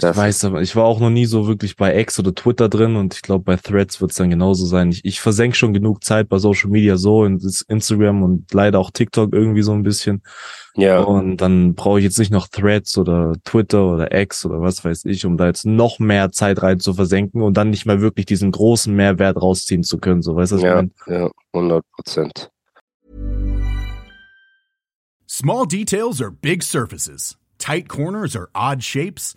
Das, 0.00 0.16
Ich 0.16 0.22
weiß 0.22 0.44
aber, 0.46 0.62
ich 0.62 0.74
war 0.76 0.84
auch 0.84 0.98
noch 0.98 1.10
nie 1.10 1.26
so 1.26 1.46
wirklich 1.46 1.76
bei 1.76 1.98
X 1.98 2.18
oder 2.18 2.34
Twitter 2.34 2.70
drin 2.70 2.96
und 2.96 3.12
ich 3.12 3.20
glaube, 3.20 3.44
bei 3.44 3.56
Threads 3.56 4.00
wird 4.00 4.12
es 4.12 4.16
dann 4.16 4.30
genauso 4.30 4.64
sein. 4.64 4.88
Ich, 4.90 5.04
ich 5.04 5.20
versenke 5.20 5.54
schon 5.54 5.74
genug 5.74 6.02
Zeit 6.04 6.30
bei 6.30 6.38
Social 6.38 6.70
Media 6.70 6.96
so 6.96 7.26
in 7.26 7.38
Instagram 7.68 8.22
und 8.22 8.50
leider 8.54 8.78
auch 8.78 8.90
TikTok 8.90 9.34
irgendwie 9.34 9.60
so 9.60 9.72
ein 9.72 9.82
bisschen. 9.82 10.22
ja, 10.74 11.00
Und 11.00 11.36
dann 11.42 11.74
brauche 11.74 11.98
ich 11.98 12.04
jetzt 12.04 12.18
nicht 12.18 12.32
noch 12.32 12.48
Threads 12.48 12.96
oder 12.96 13.34
Twitter 13.44 13.84
oder 13.92 14.18
X 14.18 14.46
oder 14.46 14.62
was 14.62 14.82
weiß 14.82 15.04
ich, 15.04 15.26
um 15.26 15.36
da 15.36 15.48
jetzt 15.48 15.66
noch 15.66 15.98
mehr 15.98 16.32
Zeit 16.32 16.62
rein 16.62 16.80
zu 16.80 16.94
versenken 16.94 17.42
und 17.42 17.58
dann 17.58 17.68
nicht 17.68 17.84
mehr 17.84 18.00
wirklich 18.00 18.24
diesen 18.24 18.52
großen 18.52 18.94
Mehrwert 18.94 19.36
rausziehen 19.36 19.82
zu 19.82 19.98
können. 19.98 20.22
So, 20.22 20.34
weißt 20.34 20.52
du, 20.52 20.56
was 20.56 20.62
ich 20.62 20.66
ja, 20.66 20.76
meine? 20.76 20.90
ja, 21.08 21.30
100 21.52 21.84
Prozent. 21.92 22.50
Small 25.28 25.66
details 25.66 26.22
are 26.22 26.30
big 26.30 26.62
surfaces. 26.62 27.36
Tight 27.58 27.86
corners 27.90 28.34
are 28.34 28.48
odd 28.54 28.82
shapes. 28.82 29.36